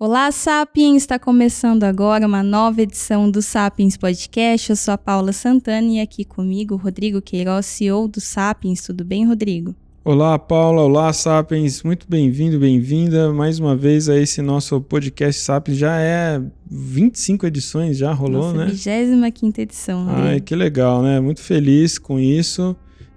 Olá, 0.00 0.30
Sapiens! 0.30 1.02
Está 1.02 1.18
começando 1.18 1.82
agora 1.82 2.24
uma 2.24 2.40
nova 2.40 2.80
edição 2.80 3.28
do 3.28 3.42
Sapiens 3.42 3.96
Podcast. 3.96 4.70
Eu 4.70 4.76
sou 4.76 4.94
a 4.94 4.96
Paula 4.96 5.32
Santana 5.32 5.88
e 5.88 6.00
aqui 6.00 6.24
comigo 6.24 6.76
Rodrigo 6.76 7.20
Queiroz, 7.20 7.66
CEO 7.66 8.06
do 8.06 8.20
Sapiens. 8.20 8.80
Tudo 8.80 9.04
bem, 9.04 9.26
Rodrigo? 9.26 9.74
Olá, 10.04 10.38
Paula. 10.38 10.82
Olá, 10.82 11.12
Sapiens. 11.12 11.82
Muito 11.82 12.06
bem-vindo, 12.08 12.60
bem-vinda 12.60 13.32
mais 13.32 13.58
uma 13.58 13.74
vez 13.74 14.08
a 14.08 14.16
esse 14.16 14.40
nosso 14.40 14.80
podcast 14.80 15.42
Sapiens. 15.42 15.78
Já 15.78 15.98
é 15.98 16.40
25 16.70 17.44
edições, 17.44 17.98
já 17.98 18.12
rolou, 18.12 18.52
Nossa, 18.52 18.56
né? 18.56 18.66
25 18.66 19.60
edição. 19.60 20.06
Ai, 20.08 20.40
que 20.40 20.54
legal, 20.54 21.02
né? 21.02 21.18
Muito 21.18 21.42
feliz 21.42 21.98
com 21.98 22.20
isso 22.20 22.76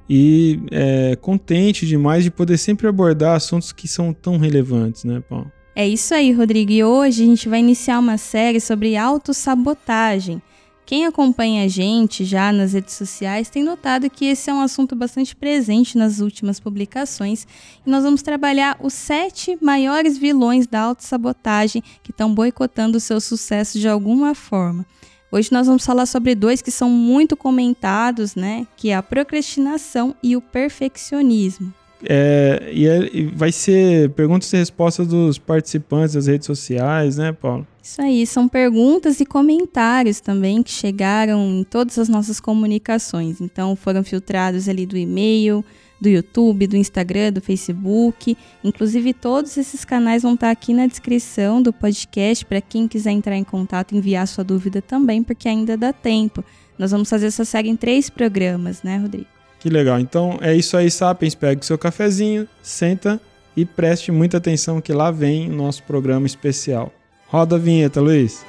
e 0.10 0.60
é, 0.72 1.16
contente 1.16 1.86
demais 1.86 2.24
de 2.24 2.32
poder 2.32 2.58
sempre 2.58 2.88
abordar 2.88 3.36
assuntos 3.36 3.72
que 3.72 3.88
são 3.88 4.12
tão 4.12 4.40
relevantes, 4.40 5.04
né, 5.04 5.22
Paula? 5.30 5.61
É 5.82 5.88
isso 5.88 6.14
aí, 6.14 6.32
Rodrigo. 6.32 6.72
E 6.72 6.84
hoje 6.84 7.24
a 7.24 7.26
gente 7.26 7.50
vai 7.50 7.58
iniciar 7.58 7.98
uma 7.98 8.16
série 8.16 8.62
sobre 8.62 8.96
autossabotagem. 8.96 10.40
Quem 10.86 11.08
acompanha 11.08 11.66
a 11.66 11.68
gente 11.68 12.24
já 12.24 12.54
nas 12.54 12.74
redes 12.74 12.94
sociais 12.94 13.50
tem 13.50 13.64
notado 13.64 14.08
que 14.08 14.26
esse 14.26 14.48
é 14.48 14.54
um 14.54 14.62
assunto 14.62 14.96
bastante 14.96 15.36
presente 15.36 15.98
nas 15.98 16.20
últimas 16.20 16.60
publicações 16.60 17.48
e 17.84 17.90
nós 17.90 18.04
vamos 18.04 18.22
trabalhar 18.22 18.78
os 18.80 18.94
sete 18.94 19.58
maiores 19.60 20.20
vilões 20.20 20.68
da 20.68 20.82
autossabotagem 20.82 21.82
que 22.04 22.12
estão 22.12 22.32
boicotando 22.32 23.00
o 23.00 23.02
seu 23.02 23.20
sucesso 23.20 23.80
de 23.80 23.88
alguma 23.88 24.36
forma. 24.36 24.86
Hoje 25.32 25.52
nós 25.52 25.66
vamos 25.66 25.84
falar 25.84 26.06
sobre 26.06 26.36
dois 26.36 26.62
que 26.62 26.70
são 26.70 26.92
muito 26.92 27.36
comentados, 27.36 28.36
né? 28.36 28.68
Que 28.78 28.92
é 28.92 28.96
a 28.96 29.02
procrastinação 29.02 30.16
e 30.22 30.38
o 30.38 30.42
perfeccionismo. 30.42 31.74
É, 32.04 32.70
e, 32.74 32.88
é, 32.88 33.10
e 33.14 33.26
vai 33.26 33.52
ser 33.52 34.10
perguntas 34.12 34.52
e 34.54 34.58
respostas 34.58 35.08
dos 35.08 35.38
participantes 35.38 36.16
das 36.16 36.28
redes 36.28 36.46
sociais, 36.48 37.18
né, 37.18 37.32
Paulo? 37.32 37.66
Isso 37.82 38.02
aí, 38.02 38.26
são 38.26 38.48
perguntas 38.48 39.20
e 39.20 39.26
comentários 39.26 40.20
também 40.20 40.62
que 40.62 40.72
chegaram 40.72 41.40
em 41.60 41.64
todas 41.64 41.98
as 41.98 42.10
nossas 42.10 42.40
comunicações. 42.40 43.42
Então, 43.42 43.76
foram 43.76 44.04
filtrados 44.04 44.70
ali 44.70 44.86
do 44.86 44.98
e-mail, 44.98 45.64
do 46.00 46.10
YouTube, 46.10 46.68
do 46.68 46.76
Instagram, 46.76 47.32
do 47.32 47.42
Facebook. 47.42 48.36
Inclusive, 48.64 49.14
todos 49.14 49.56
esses 49.56 49.86
canais 49.86 50.24
vão 50.24 50.34
estar 50.34 50.50
aqui 50.50 50.74
na 50.74 50.88
descrição 50.88 51.62
do 51.62 51.72
podcast 51.72 52.44
para 52.46 52.60
quem 52.60 52.88
quiser 52.88 53.12
entrar 53.12 53.38
em 53.38 53.44
contato, 53.44 53.96
enviar 53.96 54.28
sua 54.28 54.44
dúvida 54.44 54.82
também, 54.82 55.22
porque 55.22 55.48
ainda 55.48 55.78
dá 55.78 55.94
tempo. 55.94 56.44
Nós 56.78 56.90
vamos 56.90 57.10
fazer 57.10 57.28
essa 57.28 57.46
série 57.46 57.70
em 57.70 57.76
três 57.76 58.10
programas, 58.10 58.82
né, 58.82 58.98
Rodrigo? 58.98 59.28
Que 59.62 59.70
legal. 59.70 60.00
Então 60.00 60.40
é 60.42 60.56
isso 60.56 60.76
aí, 60.76 60.90
Sapiens. 60.90 61.36
Pegue 61.36 61.64
seu 61.64 61.78
cafezinho, 61.78 62.48
senta 62.64 63.22
e 63.56 63.64
preste 63.64 64.12
muita 64.12 64.38
atenção 64.38 64.82
que 64.82 64.92
lá 64.92 65.12
vem 65.12 65.52
o 65.52 65.54
nosso 65.54 65.84
programa 65.84 66.26
especial. 66.26 66.92
Roda 67.28 67.58
a 67.58 67.60
vinheta, 67.60 68.02
Luiz. 68.02 68.44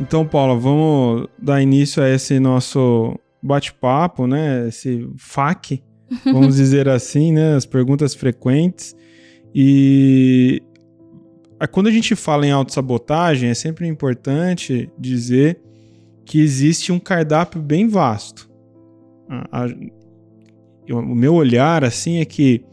Então, 0.00 0.26
Paula, 0.26 0.58
vamos 0.58 1.28
dar 1.38 1.60
início 1.60 2.02
a 2.02 2.08
esse 2.08 2.40
nosso 2.40 3.14
bate-papo, 3.42 4.26
né? 4.26 4.68
Esse 4.68 5.06
FAQ, 5.18 5.82
vamos 6.24 6.56
dizer 6.56 6.88
assim, 6.88 7.30
né? 7.30 7.56
As 7.56 7.66
perguntas 7.66 8.14
frequentes. 8.14 8.96
E 9.54 10.62
quando 11.70 11.86
a 11.86 11.92
gente 11.92 12.16
fala 12.16 12.46
em 12.46 12.50
autossabotagem, 12.50 13.50
é 13.50 13.54
sempre 13.54 13.86
importante 13.86 14.90
dizer 14.98 15.60
que 16.24 16.40
existe 16.40 16.90
um 16.90 16.98
cardápio 16.98 17.62
bem 17.62 17.86
vasto. 17.86 18.50
O 20.90 21.14
meu 21.14 21.34
olhar 21.34 21.84
assim 21.84 22.18
é 22.18 22.24
que 22.24 22.64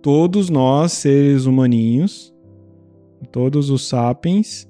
todos 0.00 0.48
nós, 0.48 0.92
seres 0.92 1.46
humaninhos, 1.46 2.32
todos 3.32 3.68
os 3.68 3.88
sapiens, 3.88 4.68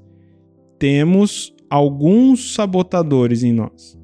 temos 0.79 1.55
alguns 1.69 2.55
sabotadores 2.55 3.43
em 3.43 3.53
nós. 3.53 3.99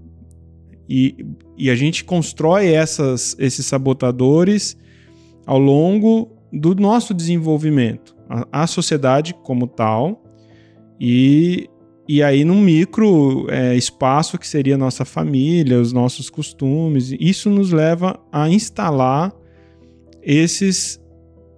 E, 0.88 1.26
e 1.56 1.70
a 1.70 1.74
gente 1.74 2.04
constrói 2.04 2.68
essas, 2.68 3.34
esses 3.38 3.64
sabotadores 3.64 4.76
ao 5.46 5.58
longo 5.58 6.33
do 6.54 6.74
nosso 6.74 7.12
desenvolvimento, 7.12 8.16
a, 8.28 8.62
a 8.62 8.66
sociedade 8.66 9.34
como 9.42 9.66
tal, 9.66 10.22
e, 11.00 11.68
e 12.08 12.22
aí 12.22 12.44
num 12.44 12.60
micro 12.60 13.46
é, 13.50 13.76
espaço 13.76 14.38
que 14.38 14.46
seria 14.46 14.76
a 14.76 14.78
nossa 14.78 15.04
família, 15.04 15.80
os 15.80 15.92
nossos 15.92 16.30
costumes, 16.30 17.14
isso 17.18 17.50
nos 17.50 17.72
leva 17.72 18.18
a 18.32 18.48
instalar 18.48 19.32
esses 20.22 21.00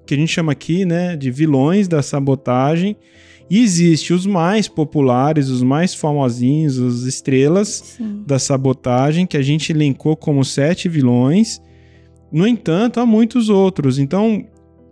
que 0.06 0.14
a 0.14 0.16
gente 0.16 0.32
chama 0.32 0.52
aqui 0.52 0.84
né, 0.84 1.16
de 1.16 1.30
vilões 1.30 1.88
da 1.88 2.00
sabotagem, 2.00 2.96
e 3.48 3.60
existe 3.60 4.12
os 4.12 4.26
mais 4.26 4.66
populares, 4.66 5.48
os 5.48 5.62
mais 5.62 5.94
famosinhos, 5.94 6.78
as 6.78 7.02
estrelas 7.02 7.68
Sim. 7.96 8.24
da 8.26 8.38
sabotagem, 8.38 9.26
que 9.26 9.36
a 9.36 9.42
gente 9.42 9.70
elencou 9.70 10.16
como 10.16 10.44
sete 10.44 10.88
vilões. 10.88 11.60
No 12.32 12.46
entanto, 12.46 12.98
há 12.98 13.06
muitos 13.06 13.48
outros. 13.48 14.00
Então, 14.00 14.44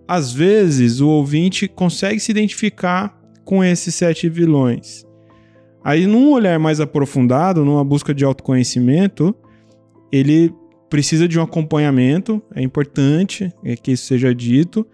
às 0.06 0.32
vezes 0.32 1.00
o 1.00 1.09
ouvinte 1.09 1.66
consegue 1.66 2.20
se 2.20 2.31
identificar 2.31 3.19
com 3.44 3.62
esses 3.62 3.94
sete 3.94 4.28
vilões. 4.28 5.04
Aí, 5.82 6.06
num 6.06 6.31
olhar 6.32 6.59
mais 6.59 6.81
aprofundado, 6.81 7.65
numa 7.65 7.84
busca 7.84 8.14
de 8.14 8.25
autoconhecimento, 8.25 9.34
ele 10.10 10.54
precisa 10.88 11.28
de 11.28 11.38
um 11.38 11.43
acompanhamento, 11.43 12.43
é 12.54 12.62
importante 12.62 13.53
que 13.82 13.93
isso 13.93 14.06
seja 14.06 14.34
dito, 14.34 14.87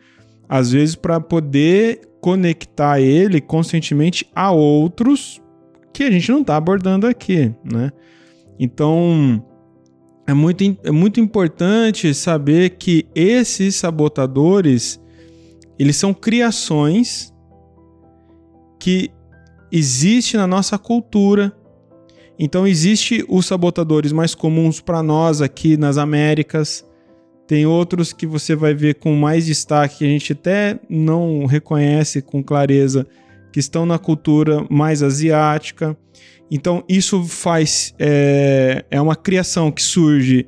às 0.48 0.72
vezes 0.72 0.94
para 0.94 1.20
poder 1.20 2.00
conectar 2.20 3.00
ele 3.00 3.40
conscientemente 3.40 4.28
a 4.34 4.50
outros 4.50 5.40
que 5.92 6.02
a 6.02 6.10
gente 6.10 6.30
não 6.30 6.40
está 6.40 6.56
abordando 6.56 7.06
aqui, 7.06 7.54
né? 7.64 7.90
Então, 8.58 9.44
é 10.30 10.34
muito, 10.34 10.78
é 10.84 10.90
muito 10.92 11.18
importante 11.18 12.14
saber 12.14 12.70
que 12.78 13.04
esses 13.14 13.74
sabotadores 13.74 15.00
eles 15.76 15.96
são 15.96 16.14
criações 16.14 17.34
que 18.78 19.10
existe 19.72 20.36
na 20.36 20.46
nossa 20.46 20.78
cultura. 20.78 21.52
Então 22.38 22.66
existe 22.66 23.24
os 23.28 23.46
sabotadores 23.46 24.12
mais 24.12 24.34
comuns 24.34 24.80
para 24.80 25.02
nós 25.02 25.42
aqui 25.42 25.76
nas 25.76 25.98
Américas. 25.98 26.84
Tem 27.46 27.66
outros 27.66 28.12
que 28.12 28.26
você 28.26 28.54
vai 28.54 28.72
ver 28.72 28.96
com 28.96 29.14
mais 29.16 29.46
destaque 29.46 29.98
que 29.98 30.04
a 30.04 30.08
gente 30.08 30.32
até 30.32 30.78
não 30.88 31.44
reconhece 31.44 32.22
com 32.22 32.40
clareza 32.40 33.04
que 33.52 33.58
estão 33.58 33.84
na 33.84 33.98
cultura 33.98 34.64
mais 34.70 35.02
asiática. 35.02 35.96
Então 36.50 36.84
isso 36.88 37.22
faz 37.24 37.94
é, 37.98 38.84
é 38.90 39.00
uma 39.00 39.14
criação 39.14 39.70
que 39.70 39.82
surge 39.82 40.46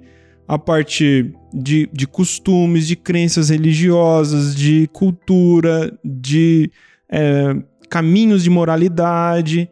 a 0.49 0.59
partir 0.59 1.35
de, 1.55 1.89
de 1.93 2.07
costumes, 2.07 2.87
de 2.87 2.97
crenças 2.97 3.49
religiosas, 3.49 4.55
de 4.55 4.89
cultura, 4.93 5.97
de 6.05 6.71
é, 7.09 7.55
caminhos 7.89 8.43
de 8.43 8.51
moralidade, 8.51 9.71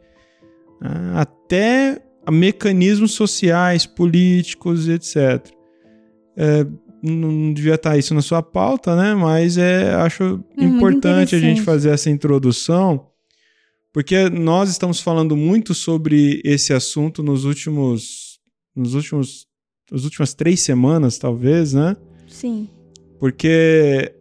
né, 0.80 1.12
até 1.14 2.00
mecanismos 2.30 3.12
sociais, 3.12 3.86
políticos, 3.86 4.88
etc. 4.88 5.44
É, 6.36 6.64
não 7.02 7.52
devia 7.52 7.74
estar 7.74 7.96
isso 7.96 8.14
na 8.14 8.22
sua 8.22 8.42
pauta, 8.42 8.94
né? 8.94 9.14
Mas 9.14 9.56
é, 9.56 9.94
acho 9.94 10.42
é 10.56 10.64
importante 10.64 11.34
a 11.34 11.38
gente 11.38 11.62
fazer 11.62 11.90
essa 11.90 12.10
introdução, 12.10 13.06
porque 13.92 14.28
nós 14.28 14.70
estamos 14.70 15.00
falando 15.00 15.36
muito 15.36 15.74
sobre 15.74 16.40
esse 16.44 16.72
assunto 16.72 17.22
nos 17.22 17.44
últimos, 17.44 18.38
nos 18.74 18.94
últimos 18.94 19.48
as 19.92 20.04
últimas 20.04 20.34
três 20.34 20.60
semanas, 20.60 21.18
talvez, 21.18 21.74
né? 21.74 21.96
Sim. 22.28 22.68
Porque 23.18 24.14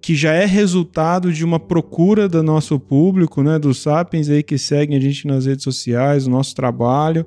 que 0.00 0.14
já 0.14 0.32
é 0.32 0.44
resultado 0.44 1.32
de 1.32 1.44
uma 1.44 1.58
procura 1.58 2.28
do 2.28 2.42
nosso 2.42 2.78
público, 2.78 3.42
né, 3.42 3.58
dos 3.58 3.78
sapiens 3.78 4.28
aí 4.28 4.42
que 4.42 4.58
seguem 4.58 4.96
a 4.96 5.00
gente 5.00 5.26
nas 5.26 5.46
redes 5.46 5.64
sociais, 5.64 6.26
o 6.26 6.30
nosso 6.30 6.54
trabalho, 6.54 7.26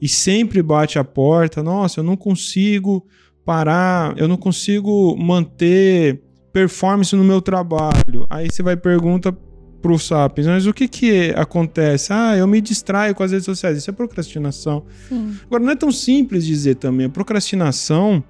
e 0.00 0.08
sempre 0.08 0.62
bate 0.62 0.98
a 0.98 1.04
porta, 1.04 1.62
nossa, 1.62 2.00
eu 2.00 2.04
não 2.04 2.16
consigo 2.16 3.04
parar, 3.44 4.16
eu 4.16 4.28
não 4.28 4.36
consigo 4.36 5.16
manter 5.16 6.22
performance 6.52 7.14
no 7.16 7.24
meu 7.24 7.40
trabalho. 7.40 8.26
Aí 8.30 8.48
você 8.50 8.62
vai 8.62 8.76
pergunta 8.76 9.36
para 9.84 9.92
o 9.92 9.98
Sapiens, 9.98 10.46
mas 10.46 10.66
o 10.66 10.72
que 10.72 10.88
que 10.88 11.34
acontece? 11.36 12.10
Ah, 12.10 12.34
eu 12.34 12.46
me 12.46 12.58
distraio 12.58 13.14
com 13.14 13.22
as 13.22 13.32
redes 13.32 13.44
sociais. 13.44 13.76
Isso 13.76 13.90
é 13.90 13.92
procrastinação. 13.92 14.82
Sim. 15.10 15.36
Agora, 15.44 15.62
não 15.62 15.72
é 15.72 15.76
tão 15.76 15.92
simples 15.92 16.46
dizer 16.46 16.76
também. 16.76 17.04
A 17.04 17.10
procrastinação, 17.10 18.24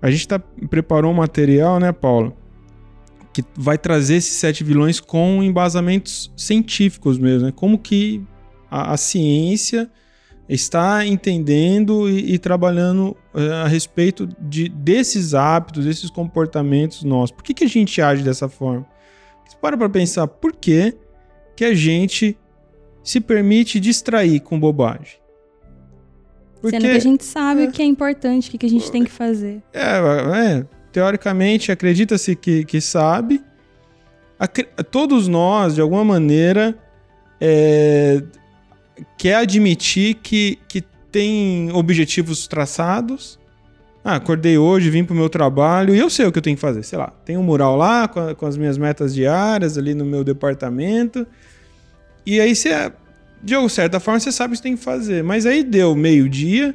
a 0.00 0.10
gente 0.10 0.26
tá, 0.26 0.38
preparou 0.70 1.12
um 1.12 1.14
material, 1.14 1.78
né, 1.78 1.92
Paula? 1.92 2.32
Que 3.34 3.44
vai 3.54 3.76
trazer 3.76 4.14
esses 4.14 4.32
sete 4.32 4.64
vilões 4.64 4.98
com 4.98 5.42
embasamentos 5.42 6.32
científicos 6.34 7.18
mesmo, 7.18 7.48
né? 7.48 7.52
Como 7.54 7.78
que 7.78 8.24
a, 8.70 8.94
a 8.94 8.96
ciência 8.96 9.90
está 10.48 11.06
entendendo 11.06 12.08
e, 12.08 12.32
e 12.32 12.38
trabalhando 12.38 13.14
uh, 13.34 13.62
a 13.62 13.68
respeito 13.68 14.26
de, 14.40 14.70
desses 14.70 15.34
hábitos, 15.34 15.84
desses 15.84 16.08
comportamentos 16.08 17.04
nossos. 17.04 17.36
Por 17.36 17.44
que, 17.44 17.52
que 17.52 17.64
a 17.64 17.68
gente 17.68 18.00
age 18.00 18.22
dessa 18.22 18.48
forma? 18.48 18.86
Você 19.60 19.76
para 19.76 19.88
pensar 19.88 20.26
por 20.26 20.52
que, 20.52 20.94
que 21.56 21.64
a 21.64 21.74
gente 21.74 22.36
se 23.02 23.20
permite 23.20 23.80
distrair 23.80 24.40
com 24.40 24.58
bobagem. 24.58 25.20
Porque, 26.60 26.76
Sendo 26.76 26.90
que 26.90 26.96
a 26.96 27.00
gente 27.00 27.24
sabe 27.24 27.64
é, 27.64 27.68
o 27.68 27.72
que 27.72 27.82
é 27.82 27.84
importante, 27.84 28.48
o 28.48 28.50
que, 28.52 28.58
que 28.58 28.66
a 28.66 28.70
gente 28.70 28.90
tem 28.90 29.02
que 29.02 29.10
fazer. 29.10 29.62
É, 29.72 30.60
é 30.60 30.66
teoricamente, 30.92 31.72
acredita-se 31.72 32.36
que, 32.36 32.64
que 32.64 32.80
sabe. 32.80 33.42
todos 34.90 35.26
nós, 35.26 35.74
de 35.74 35.80
alguma 35.80 36.04
maneira, 36.04 36.78
é, 37.40 38.22
quer 39.18 39.36
admitir 39.36 40.14
que, 40.16 40.58
que 40.68 40.84
tem 41.10 41.72
objetivos 41.72 42.46
traçados. 42.46 43.40
Ah, 44.04 44.16
acordei 44.16 44.58
hoje, 44.58 44.90
vim 44.90 45.04
pro 45.04 45.14
meu 45.14 45.28
trabalho 45.28 45.94
e 45.94 45.98
eu 45.98 46.10
sei 46.10 46.26
o 46.26 46.32
que 46.32 46.38
eu 46.38 46.42
tenho 46.42 46.56
que 46.56 46.60
fazer. 46.60 46.82
Sei 46.82 46.98
lá, 46.98 47.12
tem 47.24 47.36
um 47.36 47.42
mural 47.42 47.76
lá 47.76 48.08
com, 48.08 48.20
a, 48.20 48.34
com 48.34 48.46
as 48.46 48.56
minhas 48.56 48.76
metas 48.76 49.14
diárias 49.14 49.78
ali 49.78 49.94
no 49.94 50.04
meu 50.04 50.24
departamento. 50.24 51.26
E 52.26 52.40
aí 52.40 52.54
você, 52.54 52.92
de 53.42 53.68
certa 53.68 54.00
forma, 54.00 54.18
você 54.18 54.32
sabe 54.32 54.54
o 54.54 54.56
que 54.56 54.62
tem 54.62 54.76
que 54.76 54.82
fazer. 54.82 55.22
Mas 55.22 55.46
aí 55.46 55.62
deu 55.62 55.94
meio-dia 55.94 56.74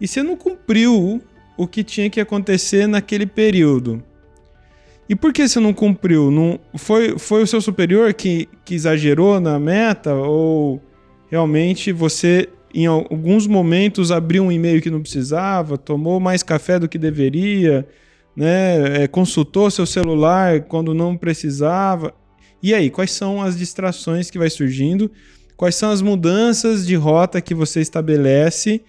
e 0.00 0.08
você 0.08 0.22
não 0.22 0.36
cumpriu 0.36 1.22
o 1.56 1.66
que 1.66 1.84
tinha 1.84 2.10
que 2.10 2.20
acontecer 2.20 2.86
naquele 2.88 3.26
período. 3.26 4.02
E 5.08 5.14
por 5.14 5.32
que 5.32 5.48
você 5.48 5.58
não 5.58 5.72
cumpriu? 5.72 6.30
Não, 6.30 6.60
foi, 6.76 7.18
foi 7.18 7.42
o 7.42 7.46
seu 7.46 7.60
superior 7.60 8.12
que, 8.12 8.48
que 8.64 8.74
exagerou 8.74 9.40
na 9.40 9.58
meta? 9.58 10.14
Ou 10.14 10.82
realmente 11.30 11.92
você, 11.92 12.48
em 12.82 12.86
alguns 12.86 13.46
momentos, 13.46 14.10
abriu 14.12 14.44
um 14.44 14.52
e-mail 14.52 14.80
que 14.80 14.90
não 14.90 15.00
precisava, 15.00 15.78
tomou 15.78 16.20
mais 16.20 16.42
café 16.42 16.78
do 16.78 16.88
que 16.88 16.98
deveria, 16.98 17.86
né? 18.36 19.04
É, 19.04 19.08
consultou 19.08 19.70
seu 19.70 19.86
celular 19.86 20.62
quando 20.62 20.94
não 20.94 21.16
precisava? 21.16 22.14
E 22.62 22.74
aí, 22.74 22.90
quais 22.90 23.10
são 23.10 23.40
as 23.42 23.56
distrações 23.56 24.30
que 24.30 24.38
vai 24.38 24.50
surgindo? 24.50 25.10
Quais 25.56 25.74
são 25.74 25.90
as 25.90 26.02
mudanças 26.02 26.86
de 26.86 26.94
rota 26.94 27.40
que 27.40 27.54
você 27.54 27.80
estabelece? 27.80 28.82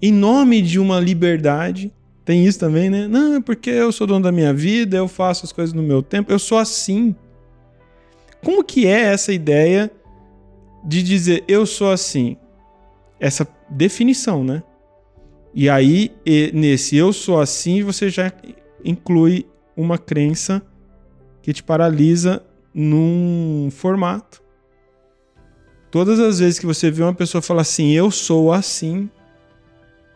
em 0.00 0.12
nome 0.12 0.62
de 0.62 0.78
uma 0.78 1.00
liberdade. 1.00 1.92
Tem 2.24 2.44
isso 2.44 2.58
também, 2.58 2.90
né? 2.90 3.06
Não, 3.06 3.36
é 3.36 3.40
porque 3.40 3.70
eu 3.70 3.92
sou 3.92 4.06
dono 4.06 4.24
da 4.24 4.32
minha 4.32 4.52
vida, 4.52 4.96
eu 4.96 5.06
faço 5.06 5.44
as 5.44 5.52
coisas 5.52 5.72
no 5.72 5.82
meu 5.82 6.02
tempo, 6.02 6.32
eu 6.32 6.38
sou 6.38 6.58
assim. 6.58 7.14
Como 8.42 8.64
que 8.64 8.86
é 8.86 9.02
essa 9.02 9.32
ideia 9.32 9.90
de 10.84 11.02
dizer 11.02 11.44
eu 11.46 11.64
sou 11.64 11.90
assim? 11.90 12.36
Essa 13.18 13.46
definição, 13.68 14.44
né? 14.44 14.62
E 15.54 15.70
aí, 15.70 16.12
nesse 16.52 16.96
eu 16.96 17.12
sou 17.12 17.40
assim, 17.40 17.82
você 17.82 18.10
já 18.10 18.30
inclui 18.84 19.46
uma 19.76 19.96
crença 19.96 20.62
que 21.40 21.52
te 21.52 21.62
paralisa 21.62 22.44
num 22.74 23.68
formato. 23.70 24.42
Todas 25.90 26.20
as 26.20 26.40
vezes 26.40 26.58
que 26.58 26.66
você 26.66 26.90
vê 26.90 27.02
uma 27.02 27.14
pessoa 27.14 27.40
falar 27.40 27.62
assim, 27.62 27.92
eu 27.92 28.10
sou 28.10 28.52
assim, 28.52 29.08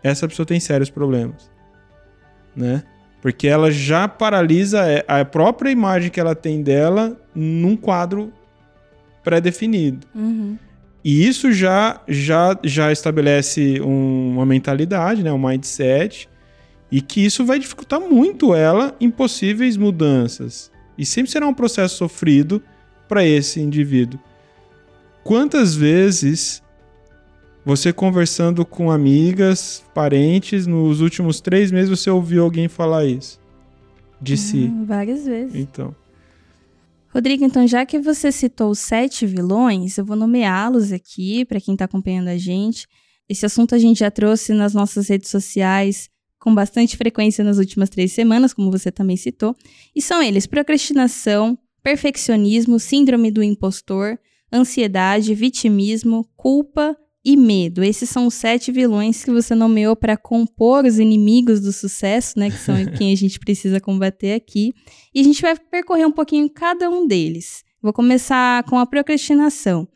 essa 0.02 0.29
pessoa 0.29 0.44
tem 0.44 0.61
sérios 0.61 0.91
problemas, 0.91 1.50
né? 2.55 2.82
Porque 3.23 3.47
ela 3.47 3.70
já 3.70 4.08
paralisa 4.08 4.81
é, 4.87 5.05
a 5.06 5.25
própria 5.25 5.70
imagem 5.70 6.11
que 6.11 6.20
ela 6.20 6.35
tem 6.35 6.62
dela 6.62 7.19
num 7.35 7.76
quadro 7.76 8.32
pré-definido. 9.23 10.06
Uhum. 10.14 10.58
E 11.05 11.26
isso 11.26 11.50
já, 11.52 12.00
já, 12.06 12.58
já 12.62 12.93
estabelece 12.93 13.81
um, 13.81 14.35
uma 14.35 14.47
mentalidade, 14.47 15.23
né, 15.23 15.32
um 15.32 15.38
mindset, 15.38 16.29
e 16.93 17.00
que 17.00 17.25
isso 17.25 17.44
vai 17.44 17.58
dificultar 17.58 18.00
muito 18.00 18.55
ela 18.55 18.94
em 19.00 19.11
possíveis 19.11 19.76
mudanças. 19.76 20.70
E 20.99 21.06
sempre 21.06 21.31
será 21.31 21.47
um 21.47 21.55
processo 21.55 21.97
sofrido 21.97 22.62
para 23.08 23.25
esse 23.25 23.61
indivíduo. 23.61 24.20
Quantas 25.25 25.75
vezes 25.75 26.62
você 27.64 27.93
conversando 27.93 28.64
com 28.64 28.91
amigas, 28.91 29.85
parentes, 29.94 30.67
nos 30.67 31.00
últimos 31.00 31.41
três 31.41 31.70
meses 31.70 31.88
você 31.88 32.11
ouviu 32.11 32.43
alguém 32.43 32.69
falar 32.69 33.05
isso? 33.05 33.41
De 34.20 34.37
si. 34.37 34.64
Hum, 34.64 34.85
várias 34.85 35.25
vezes. 35.25 35.55
Então. 35.55 35.94
Rodrigo, 37.12 37.44
então 37.44 37.66
já 37.66 37.84
que 37.84 37.98
você 37.98 38.30
citou 38.30 38.72
sete 38.72 39.26
vilões, 39.26 39.98
eu 39.98 40.04
vou 40.04 40.16
nomeá-los 40.16 40.92
aqui 40.92 41.44
para 41.44 41.60
quem 41.60 41.74
está 41.74 41.84
acompanhando 41.84 42.28
a 42.28 42.38
gente. 42.38 42.86
Esse 43.28 43.44
assunto 43.44 43.74
a 43.74 43.78
gente 43.78 43.98
já 43.98 44.10
trouxe 44.10 44.52
nas 44.52 44.74
nossas 44.74 45.08
redes 45.08 45.28
sociais 45.28 46.08
com 46.38 46.54
bastante 46.54 46.96
frequência 46.96 47.42
nas 47.42 47.58
últimas 47.58 47.90
três 47.90 48.12
semanas, 48.12 48.54
como 48.54 48.70
você 48.70 48.92
também 48.92 49.16
citou. 49.16 49.56
E 49.94 50.00
são 50.00 50.22
eles: 50.22 50.46
procrastinação, 50.46 51.58
perfeccionismo, 51.82 52.78
síndrome 52.78 53.32
do 53.32 53.42
impostor, 53.42 54.16
ansiedade, 54.52 55.34
vitimismo, 55.34 56.24
culpa 56.36 56.96
e 57.25 57.37
medo. 57.37 57.82
Esses 57.84 58.08
são 58.08 58.26
os 58.26 58.34
sete 58.34 58.72
vilões 58.72 59.25
que 59.25 59.31
você 59.31 59.55
nomeou 59.55 59.94
para 59.94 60.17
compor 60.17 60.84
os 60.84 60.99
inimigos 60.99 61.61
do 61.61 61.72
sucesso, 61.72 62.38
né? 62.38 62.50
Que 62.50 62.56
são 62.56 62.75
quem 62.96 63.12
a 63.12 63.17
gente 63.17 63.38
precisa 63.38 63.81
combater 63.81 64.32
aqui. 64.32 64.72
E 65.14 65.20
a 65.20 65.25
gente 65.25 65.43
vai 65.43 65.56
percorrer 65.56 66.06
um 66.06 66.12
pouquinho 66.12 66.49
cada 66.49 66.88
um 66.88 67.06
deles. 67.06 67.62
Vou 67.82 67.93
começar 67.93 68.64
com 68.64 68.78
a 68.78 68.87
procrastinação. 68.87 69.87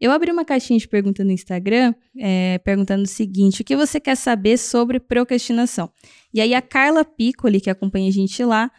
Eu 0.00 0.10
abri 0.10 0.32
uma 0.32 0.44
caixinha 0.44 0.78
de 0.78 0.88
pergunta 0.88 1.22
no 1.22 1.30
Instagram, 1.30 1.94
é, 2.18 2.58
perguntando 2.58 3.04
o 3.04 3.06
seguinte: 3.06 3.62
o 3.62 3.64
que 3.64 3.76
você 3.76 4.00
quer 4.00 4.16
saber 4.16 4.56
sobre 4.58 4.98
procrastinação? 4.98 5.90
E 6.34 6.40
aí 6.40 6.54
a 6.54 6.62
Carla 6.62 7.04
Piccoli, 7.04 7.60
que 7.60 7.70
acompanha 7.70 8.08
a 8.08 8.12
gente 8.12 8.42
lá, 8.44 8.70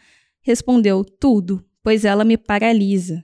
respondeu 0.41 1.03
tudo, 1.05 1.63
pois 1.81 2.03
ela 2.03 2.25
me 2.25 2.37
paralisa. 2.37 3.23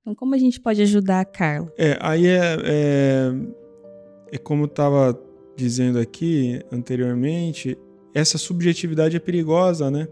Então, 0.00 0.14
como 0.14 0.34
a 0.34 0.38
gente 0.38 0.60
pode 0.60 0.82
ajudar 0.82 1.20
a 1.20 1.24
Carla? 1.24 1.72
É, 1.78 1.96
aí 2.00 2.26
é, 2.26 2.56
é 2.64 3.32
é 4.32 4.38
como 4.38 4.66
estava 4.66 5.18
dizendo 5.56 5.98
aqui 5.98 6.60
anteriormente, 6.70 7.76
essa 8.14 8.38
subjetividade 8.38 9.16
é 9.16 9.18
perigosa, 9.18 9.90
né? 9.90 10.08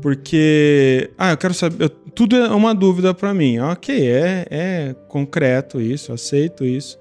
Porque, 0.00 1.10
ah, 1.18 1.32
eu 1.32 1.36
quero 1.36 1.52
saber, 1.52 1.84
eu, 1.84 1.88
tudo 1.88 2.36
é 2.36 2.48
uma 2.50 2.74
dúvida 2.74 3.12
para 3.12 3.34
mim. 3.34 3.58
Ok, 3.58 4.08
é, 4.08 4.46
é 4.50 4.96
concreto 5.08 5.80
isso, 5.80 6.12
aceito 6.12 6.64
isso. 6.64 6.98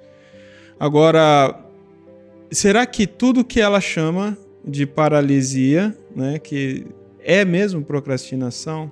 Agora, 0.79 1.63
será 2.51 2.85
que 2.85 3.05
tudo 3.05 3.45
que 3.45 3.61
ela 3.61 3.79
chama 3.79 4.37
de 4.65 4.85
paralisia, 4.85 5.95
né, 6.15 6.39
que 6.39 6.85
é 7.19 7.45
mesmo 7.45 7.83
procrastinação? 7.83 8.91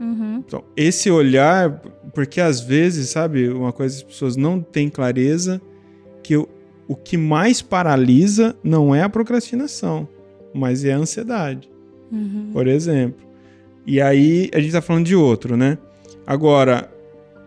Uhum. 0.00 0.42
Então, 0.46 0.64
esse 0.76 1.10
olhar, 1.10 1.80
porque 2.14 2.40
às 2.40 2.60
vezes, 2.60 3.10
sabe, 3.10 3.48
uma 3.48 3.72
coisa 3.72 3.96
as 3.96 4.02
pessoas 4.02 4.36
não 4.36 4.60
têm 4.60 4.88
clareza 4.88 5.60
que 6.26 6.36
o, 6.36 6.48
o 6.88 6.96
que 6.96 7.16
mais 7.16 7.62
paralisa 7.62 8.56
não 8.64 8.92
é 8.92 9.02
a 9.02 9.08
procrastinação, 9.08 10.08
mas 10.52 10.84
é 10.84 10.92
a 10.92 10.98
ansiedade, 10.98 11.70
uhum. 12.10 12.50
por 12.52 12.66
exemplo. 12.66 13.24
E 13.86 14.00
aí 14.00 14.50
a 14.52 14.56
gente 14.56 14.68
está 14.68 14.82
falando 14.82 15.06
de 15.06 15.14
outro, 15.14 15.56
né? 15.56 15.78
Agora, 16.26 16.90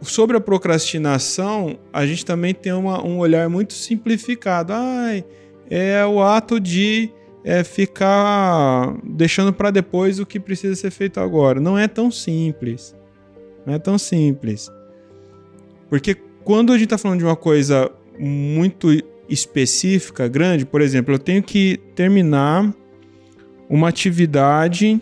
sobre 0.01 0.37
a 0.37 0.39
procrastinação, 0.39 1.77
a 1.91 2.05
gente 2.05 2.25
também 2.25 2.53
tem 2.53 2.71
uma, 2.71 3.05
um 3.05 3.17
olhar 3.17 3.49
muito 3.49 3.73
simplificado. 3.73 4.71
Ai, 4.71 5.25
é 5.69 6.05
o 6.05 6.21
ato 6.21 6.57
de 6.57 7.11
é, 7.43 7.65
ficar 7.65 8.95
deixando 9.03 9.51
para 9.51 9.71
depois 9.71 10.21
o 10.21 10.25
que 10.25 10.39
precisa 10.39 10.73
ser 10.75 10.91
feito 10.91 11.19
agora. 11.19 11.59
Não 11.59 11.77
é 11.77 11.85
tão 11.85 12.09
simples. 12.09 12.95
Não 13.65 13.73
é 13.73 13.79
tão 13.79 13.97
simples. 13.97 14.71
Porque 15.89 16.15
quando 16.45 16.71
a 16.71 16.77
gente 16.77 16.85
está 16.85 16.97
falando 16.97 17.19
de 17.19 17.25
uma 17.25 17.35
coisa 17.35 17.91
muito 18.19 18.89
específica, 19.29 20.27
grande, 20.27 20.65
por 20.65 20.81
exemplo, 20.81 21.13
eu 21.13 21.19
tenho 21.19 21.41
que 21.41 21.79
terminar 21.95 22.73
uma 23.69 23.87
atividade. 23.87 24.99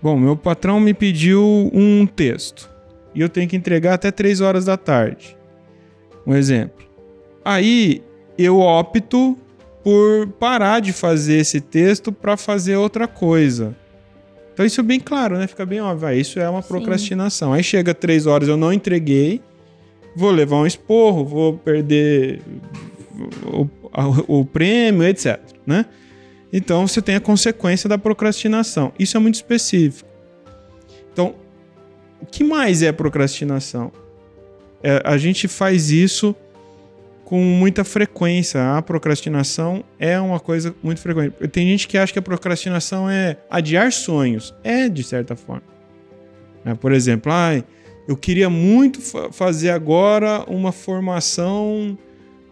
Bom, 0.00 0.16
meu 0.18 0.36
patrão 0.36 0.80
me 0.80 0.94
pediu 0.94 1.70
um 1.72 2.06
texto 2.06 2.70
e 3.14 3.20
eu 3.20 3.28
tenho 3.28 3.48
que 3.48 3.56
entregar 3.56 3.94
até 3.94 4.10
3 4.10 4.40
horas 4.40 4.64
da 4.64 4.76
tarde. 4.76 5.36
Um 6.26 6.34
exemplo. 6.34 6.86
Aí 7.44 8.02
eu 8.38 8.58
opto 8.58 9.36
por 9.82 10.28
parar 10.38 10.80
de 10.80 10.92
fazer 10.92 11.36
esse 11.36 11.60
texto 11.60 12.10
para 12.10 12.36
fazer 12.36 12.76
outra 12.76 13.06
coisa. 13.06 13.76
Então 14.52 14.64
isso 14.64 14.80
é 14.80 14.84
bem 14.84 15.00
claro, 15.00 15.36
né? 15.36 15.46
Fica 15.46 15.66
bem 15.66 15.80
óbvio. 15.80 16.08
Ah, 16.08 16.14
isso 16.14 16.38
é 16.38 16.48
uma 16.48 16.62
procrastinação. 16.62 17.50
Sim. 17.50 17.56
Aí 17.56 17.62
chega 17.62 17.92
três 17.92 18.26
horas, 18.26 18.48
eu 18.48 18.56
não 18.56 18.72
entreguei 18.72 19.42
vou 20.14 20.30
levar 20.30 20.56
um 20.56 20.66
esporro, 20.66 21.24
vou 21.24 21.58
perder 21.58 22.40
o, 23.44 23.68
o, 24.28 24.44
prêmio, 24.44 25.04
etc. 25.04 25.40
Né? 25.66 25.86
Então 26.52 26.86
você 26.86 27.00
tem 27.02 27.16
a 27.16 27.20
consequência 27.20 27.88
da 27.88 27.98
procrastinação. 27.98 28.92
Isso 28.98 29.16
é 29.16 29.20
muito 29.20 29.34
específico. 29.34 30.08
Então, 31.12 31.34
o 32.20 32.26
que 32.26 32.42
mais 32.42 32.82
é 32.82 32.90
procrastinação? 32.92 33.92
É, 34.82 35.00
a 35.04 35.16
gente 35.16 35.48
faz 35.48 35.90
isso 35.90 36.34
com 37.24 37.38
muita 37.38 37.84
frequência. 37.84 38.76
A 38.76 38.82
procrastinação 38.82 39.84
é 39.98 40.20
uma 40.20 40.38
coisa 40.38 40.74
muito 40.82 41.00
frequente. 41.00 41.32
Tem 41.48 41.66
gente 41.68 41.88
que 41.88 41.96
acha 41.96 42.12
que 42.12 42.18
a 42.18 42.22
procrastinação 42.22 43.08
é 43.08 43.36
adiar 43.48 43.92
sonhos. 43.92 44.54
É, 44.62 44.88
de 44.88 45.02
certa 45.02 45.34
forma. 45.34 45.62
É, 46.64 46.74
por 46.74 46.92
exemplo, 46.92 47.32
ah, 47.32 47.62
eu 48.06 48.16
queria 48.16 48.50
muito 48.50 49.00
fa 49.00 49.32
fazer 49.32 49.70
agora 49.70 50.44
uma 50.48 50.72
formação 50.72 51.98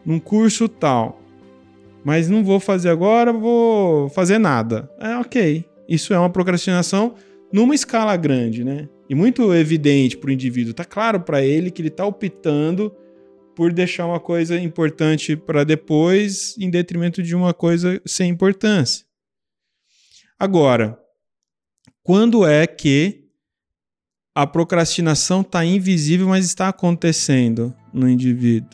num 0.04 0.18
curso 0.18 0.68
tal. 0.68 1.20
Mas 2.04 2.28
não 2.28 2.42
vou 2.42 2.58
fazer 2.58 2.88
agora, 2.88 3.32
vou 3.32 4.08
fazer 4.08 4.38
nada. 4.38 4.90
É 4.98 5.16
ok. 5.16 5.64
Isso 5.88 6.12
é 6.12 6.18
uma 6.18 6.30
procrastinação 6.30 7.14
numa 7.52 7.74
escala 7.74 8.16
grande, 8.16 8.64
né? 8.64 8.88
E 9.08 9.14
muito 9.14 9.54
evidente 9.54 10.16
para 10.16 10.30
o 10.30 10.32
indivíduo. 10.32 10.74
Tá 10.74 10.84
claro 10.84 11.20
para 11.20 11.44
ele 11.44 11.70
que 11.70 11.82
ele 11.82 11.88
está 11.88 12.04
optando 12.04 12.92
por 13.54 13.72
deixar 13.72 14.06
uma 14.06 14.18
coisa 14.18 14.58
importante 14.58 15.36
para 15.36 15.62
depois, 15.62 16.56
em 16.58 16.70
detrimento 16.70 17.22
de 17.22 17.36
uma 17.36 17.52
coisa 17.52 18.00
sem 18.06 18.30
importância. 18.30 19.04
Agora, 20.38 20.98
quando 22.02 22.46
é 22.46 22.66
que 22.66 23.21
a 24.34 24.46
procrastinação 24.46 25.42
está 25.42 25.64
invisível, 25.64 26.28
mas 26.28 26.46
está 26.46 26.68
acontecendo 26.68 27.74
no 27.92 28.08
indivíduo? 28.08 28.70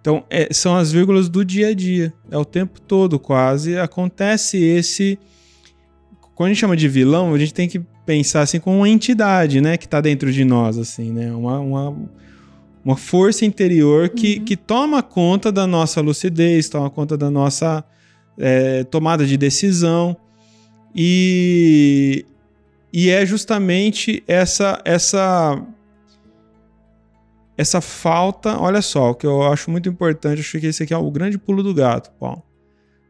Então, 0.00 0.24
é, 0.30 0.48
são 0.52 0.76
as 0.76 0.90
vírgulas 0.90 1.28
do 1.28 1.44
dia 1.44 1.68
a 1.68 1.74
dia. 1.74 2.12
É 2.30 2.38
o 2.38 2.44
tempo 2.44 2.80
todo, 2.80 3.18
quase. 3.18 3.78
Acontece 3.78 4.56
esse. 4.56 5.18
Quando 6.34 6.46
a 6.46 6.52
gente 6.52 6.60
chama 6.60 6.76
de 6.76 6.88
vilão, 6.88 7.34
a 7.34 7.38
gente 7.38 7.52
tem 7.52 7.68
que 7.68 7.80
pensar 8.06 8.42
assim 8.42 8.58
como 8.58 8.78
uma 8.78 8.88
entidade, 8.88 9.60
né? 9.60 9.76
Que 9.76 9.84
está 9.84 10.00
dentro 10.00 10.32
de 10.32 10.44
nós, 10.44 10.78
assim, 10.78 11.12
né? 11.12 11.30
Uma, 11.32 11.58
uma, 11.58 11.96
uma 12.82 12.96
força 12.96 13.44
interior 13.44 14.08
que, 14.08 14.38
uhum. 14.38 14.44
que 14.44 14.56
toma 14.56 15.02
conta 15.02 15.52
da 15.52 15.66
nossa 15.66 16.00
lucidez, 16.00 16.70
toma 16.70 16.88
conta 16.88 17.18
da 17.18 17.30
nossa 17.30 17.84
é, 18.38 18.84
tomada 18.84 19.26
de 19.26 19.36
decisão. 19.36 20.16
E, 20.94 22.24
e 22.92 23.10
é 23.10 23.24
justamente 23.26 24.22
essa 24.26 24.80
essa 24.84 25.62
essa 27.56 27.80
falta, 27.80 28.56
olha 28.60 28.80
só, 28.80 29.10
o 29.10 29.14
que 29.16 29.26
eu 29.26 29.42
acho 29.42 29.68
muito 29.68 29.88
importante, 29.88 30.40
acho 30.40 30.60
que 30.60 30.66
esse 30.66 30.84
aqui 30.84 30.94
é 30.94 30.96
o 30.96 31.10
grande 31.10 31.36
pulo 31.36 31.60
do 31.60 31.74
gato, 31.74 32.12
Paulo. 32.12 32.44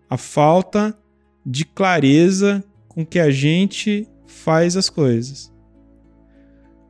A 0.08 0.16
falta 0.16 0.97
de 1.44 1.66
clareza 1.66 2.64
com 2.88 3.04
que 3.04 3.18
a 3.18 3.30
gente 3.30 4.08
faz 4.26 4.75
as 4.75 4.88
coisas. 4.88 5.52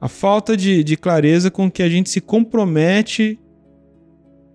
A 0.01 0.07
falta 0.07 0.57
de, 0.57 0.85
de 0.85 0.97
clareza 0.97 1.51
com 1.51 1.69
que 1.69 1.83
a 1.83 1.89
gente 1.89 2.09
se 2.09 2.21
compromete 2.21 3.41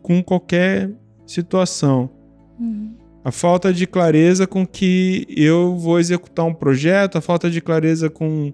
com 0.02 0.24
qualquer 0.24 0.90
situação. 1.28 2.10
Uhum. 2.58 2.96
A 3.24 3.32
falta 3.32 3.74
de 3.74 3.88
clareza 3.88 4.46
com 4.46 4.68
que 4.68 5.26
eu 5.30 5.78
vou 5.78 6.00
executar 6.00 6.46
um 6.46 6.54
projeto, 6.54 7.18
a 7.18 7.22
falta 7.22 7.50
de 7.50 7.62
clareza 7.62 8.10
com 8.10 8.54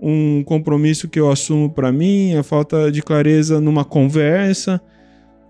um 0.00 0.42
compromisso 0.44 1.08
que 1.08 1.18
eu 1.18 1.30
assumo 1.30 1.70
para 1.70 1.90
mim, 1.90 2.34
a 2.34 2.42
falta 2.42 2.90
de 2.90 3.00
clareza 3.00 3.60
numa 3.60 3.84
conversa 3.84 4.80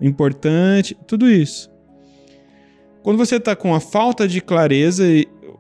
importante, 0.01 0.97
tudo 1.07 1.29
isso. 1.29 1.71
Quando 3.03 3.19
você 3.19 3.37
está 3.37 3.57
com 3.57 3.75
a 3.75 3.81
falta 3.81 4.29
de 4.29 4.41
clareza, 4.41 5.05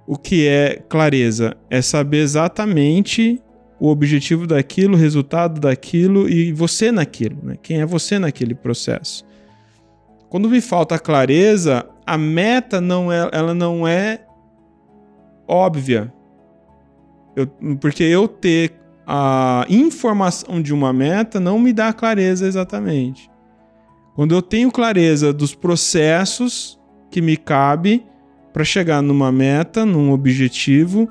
o 0.07 0.17
que 0.17 0.47
é 0.47 0.81
clareza? 0.89 1.57
É 1.69 1.83
saber 1.83 2.19
exatamente 2.19 3.41
o 3.81 3.89
objetivo 3.89 4.47
daquilo, 4.47 4.95
o 4.95 5.01
resultado 5.01 5.61
daquilo 5.61 6.29
e 6.29 6.53
você 6.53 6.93
naquilo, 6.93 7.39
né? 7.43 7.57
Quem 7.61 7.81
é 7.81 7.87
você 7.87 8.19
naquele 8.19 8.55
processo? 8.55 9.25
Quando 10.29 10.49
me 10.49 10.61
falta 10.61 10.99
clareza, 10.99 11.85
a 12.07 12.19
meta 12.19 12.81
não 12.81 13.11
é, 13.13 13.29
ela 13.33 13.55
não 13.55 13.87
é 13.87 14.25
óbvia. 15.47 16.13
Eu, 17.35 17.47
porque 17.81 18.03
eu 18.03 18.29
ter 18.29 18.75
a 19.07 19.65
informação 19.69 20.61
de 20.61 20.73
uma 20.73 20.93
meta 20.93 21.41
não 21.41 21.59
me 21.59 21.73
dá 21.73 21.93
clareza 21.93 22.47
exatamente. 22.47 23.31
Quando 24.15 24.35
eu 24.35 24.43
tenho 24.43 24.71
clareza 24.71 25.33
dos 25.33 25.55
processos 25.55 26.79
que 27.11 27.21
me 27.21 27.37
cabe 27.37 28.05
para 28.53 28.65
chegar 28.65 29.01
numa 29.01 29.33
meta, 29.33 29.87
num 29.87 30.13
objetivo, 30.13 31.09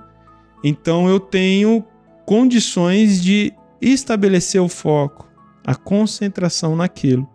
então 0.63 1.09
eu 1.09 1.19
tenho 1.19 1.83
condições 2.25 3.21
de 3.21 3.51
estabelecer 3.81 4.61
o 4.61 4.69
foco, 4.69 5.27
a 5.65 5.73
concentração 5.73 6.75
naquilo. 6.75 7.27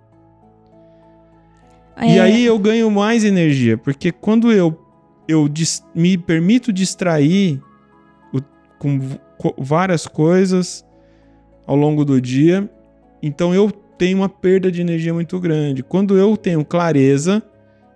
É. 1.96 2.14
E 2.14 2.20
aí 2.20 2.44
eu 2.44 2.58
ganho 2.58 2.90
mais 2.90 3.24
energia, 3.24 3.78
porque 3.78 4.12
quando 4.12 4.52
eu, 4.52 4.78
eu 5.26 5.50
me 5.94 6.18
permito 6.18 6.72
distrair 6.72 7.60
o, 8.32 8.40
com 8.78 9.00
várias 9.58 10.06
coisas 10.06 10.84
ao 11.66 11.74
longo 11.74 12.04
do 12.04 12.20
dia, 12.20 12.70
então 13.22 13.54
eu 13.54 13.70
tenho 13.70 14.18
uma 14.18 14.28
perda 14.28 14.70
de 14.70 14.80
energia 14.80 15.14
muito 15.14 15.40
grande. 15.40 15.82
Quando 15.82 16.16
eu 16.18 16.36
tenho 16.36 16.64
clareza 16.64 17.42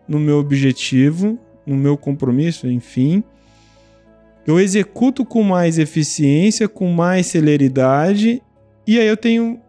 no 0.09 0.19
meu 0.19 0.39
objetivo, 0.39 1.39
no 1.67 1.77
meu 1.77 1.97
compromisso, 1.97 2.67
enfim, 2.67 3.23
eu 4.47 4.59
executo 4.59 5.25
com 5.25 5.43
mais 5.43 5.79
eficiência, 5.79 6.67
com 6.67 6.91
mais 6.91 7.27
celeridade, 7.27 8.43
e 8.87 8.99
aí 8.99 9.07
eu 9.07 9.17
tenho 9.17 9.61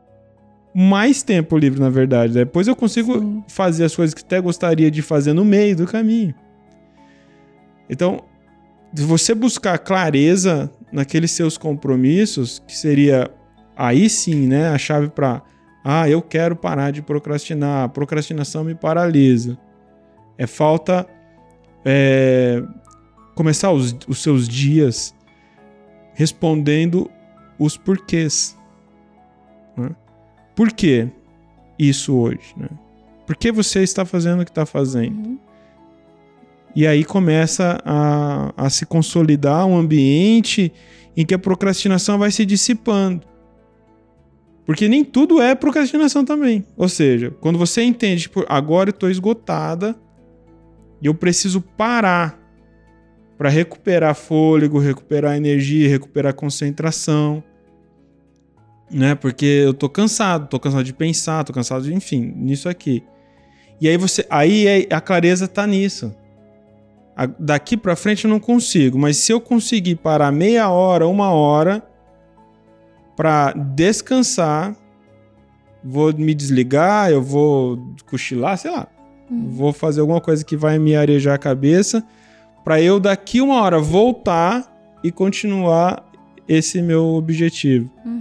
mais 0.74 1.22
tempo 1.24 1.58
livre, 1.58 1.80
na 1.80 1.90
verdade. 1.90 2.34
Depois 2.34 2.68
eu 2.68 2.76
consigo 2.76 3.20
Sim. 3.20 3.44
fazer 3.48 3.86
as 3.86 3.96
coisas 3.96 4.14
que 4.14 4.22
até 4.22 4.40
gostaria 4.40 4.90
de 4.90 5.02
fazer 5.02 5.34
no 5.34 5.44
meio 5.44 5.76
do 5.76 5.86
caminho. 5.86 6.34
Então, 7.90 8.24
se 8.94 9.04
você 9.04 9.36
buscar 9.36 9.78
clareza 9.80 10.72
naqueles 10.92 11.32
seus 11.32 11.58
compromissos, 11.58 12.62
que 12.66 12.76
seria 12.76 13.30
aí 13.76 14.10
sim, 14.10 14.48
né, 14.48 14.70
a 14.70 14.78
chave 14.78 15.10
para 15.10 15.42
ah, 15.84 16.08
eu 16.08 16.22
quero 16.22 16.56
parar 16.56 16.92
de 16.92 17.02
procrastinar, 17.02 17.86
a 17.86 17.90
procrastinação 17.90 18.64
me 18.64 18.76
paralisa. 18.76 19.58
É 20.38 20.46
falta 20.46 21.08
é, 21.84 22.62
começar 23.34 23.72
os, 23.72 23.96
os 24.08 24.22
seus 24.22 24.48
dias 24.48 25.16
respondendo 26.14 27.10
os 27.58 27.78
porquês. 27.78 28.56
Né? 29.76 29.90
Por 30.56 30.72
que 30.72 31.08
isso 31.78 32.16
hoje? 32.16 32.54
Né? 32.58 32.68
Por 33.26 33.36
que 33.36 33.52
você 33.52 33.82
está 33.82 34.06
fazendo 34.06 34.42
o 34.42 34.46
que 34.46 34.52
está 34.52 34.66
fazendo? 34.66 35.28
Uhum. 35.28 35.40
E 36.76 36.88
aí 36.88 37.04
começa 37.04 37.82
a, 37.84 38.54
a 38.56 38.70
se 38.70 38.86
consolidar 38.86 39.66
um 39.66 39.78
ambiente 39.78 40.72
em 41.16 41.26
que 41.26 41.34
a 41.34 41.40
procrastinação 41.40 42.18
vai 42.18 42.32
se 42.32 42.46
dissipando. 42.46 43.26
Porque 44.66 44.88
nem 44.88 45.04
tudo 45.04 45.42
é 45.42 45.54
procrastinação 45.54 46.24
também. 46.24 46.66
Ou 46.78 46.88
seja, 46.88 47.32
quando 47.42 47.58
você 47.60 47.82
entende, 47.82 48.24
tipo, 48.24 48.46
agora 48.48 48.90
eu 48.90 48.94
estou 48.94 49.10
esgotada 49.10 49.96
e 51.02 51.08
eu 51.08 51.14
preciso 51.14 51.62
parar 51.62 52.40
para 53.38 53.50
recuperar 53.50 54.16
fôlego, 54.16 54.80
recuperar 54.80 55.36
energia, 55.36 55.90
recuperar 55.90 56.34
concentração, 56.34 57.44
né? 58.92 59.16
Porque 59.16 59.46
eu 59.46 59.74
tô 59.74 59.90
cansado, 59.90 60.48
tô 60.48 60.60
cansado 60.60 60.84
de 60.84 60.94
pensar, 60.94 61.44
tô 61.44 61.54
cansado 61.54 61.84
de, 61.84 61.94
enfim, 61.94 62.34
nisso 62.36 62.68
aqui. 62.68 63.04
E 63.80 63.88
aí 63.88 63.98
você, 63.98 64.26
aí 64.30 64.68
é, 64.68 64.94
a 64.94 65.02
clareza 65.02 65.48
tá 65.48 65.66
nisso. 65.66 66.14
A, 67.16 67.26
daqui 67.26 67.76
para 67.76 67.96
frente 67.96 68.26
eu 68.26 68.30
não 68.30 68.40
consigo, 68.40 68.98
mas 68.98 69.18
se 69.18 69.32
eu 69.32 69.42
conseguir 69.42 69.96
parar 69.96 70.32
meia 70.32 70.70
hora, 70.70 71.08
uma 71.08 71.32
hora 71.32 71.84
para 73.16 73.54
descansar, 73.54 74.76
vou 75.84 76.14
me 76.14 76.34
desligar, 76.34 77.10
eu 77.10 77.22
vou 77.22 77.80
cochilar, 78.06 78.58
sei 78.58 78.72
lá. 78.72 78.88
Hum. 79.30 79.48
Vou 79.50 79.74
fazer 79.74 80.02
alguma 80.02 80.22
coisa 80.22 80.44
que 80.44 80.56
vai 80.56 80.78
me 80.78 80.96
arejar 80.96 81.36
a 81.36 81.38
cabeça 81.38 82.04
para 82.64 82.82
eu 82.82 83.00
daqui 83.00 83.42
uma 83.42 83.62
hora 83.62 83.80
voltar 83.80 84.72
e 85.04 85.12
continuar 85.12 86.08
esse 86.48 86.82
meu 86.82 87.06
objetivo. 87.16 87.90
Uhum. 88.06 88.21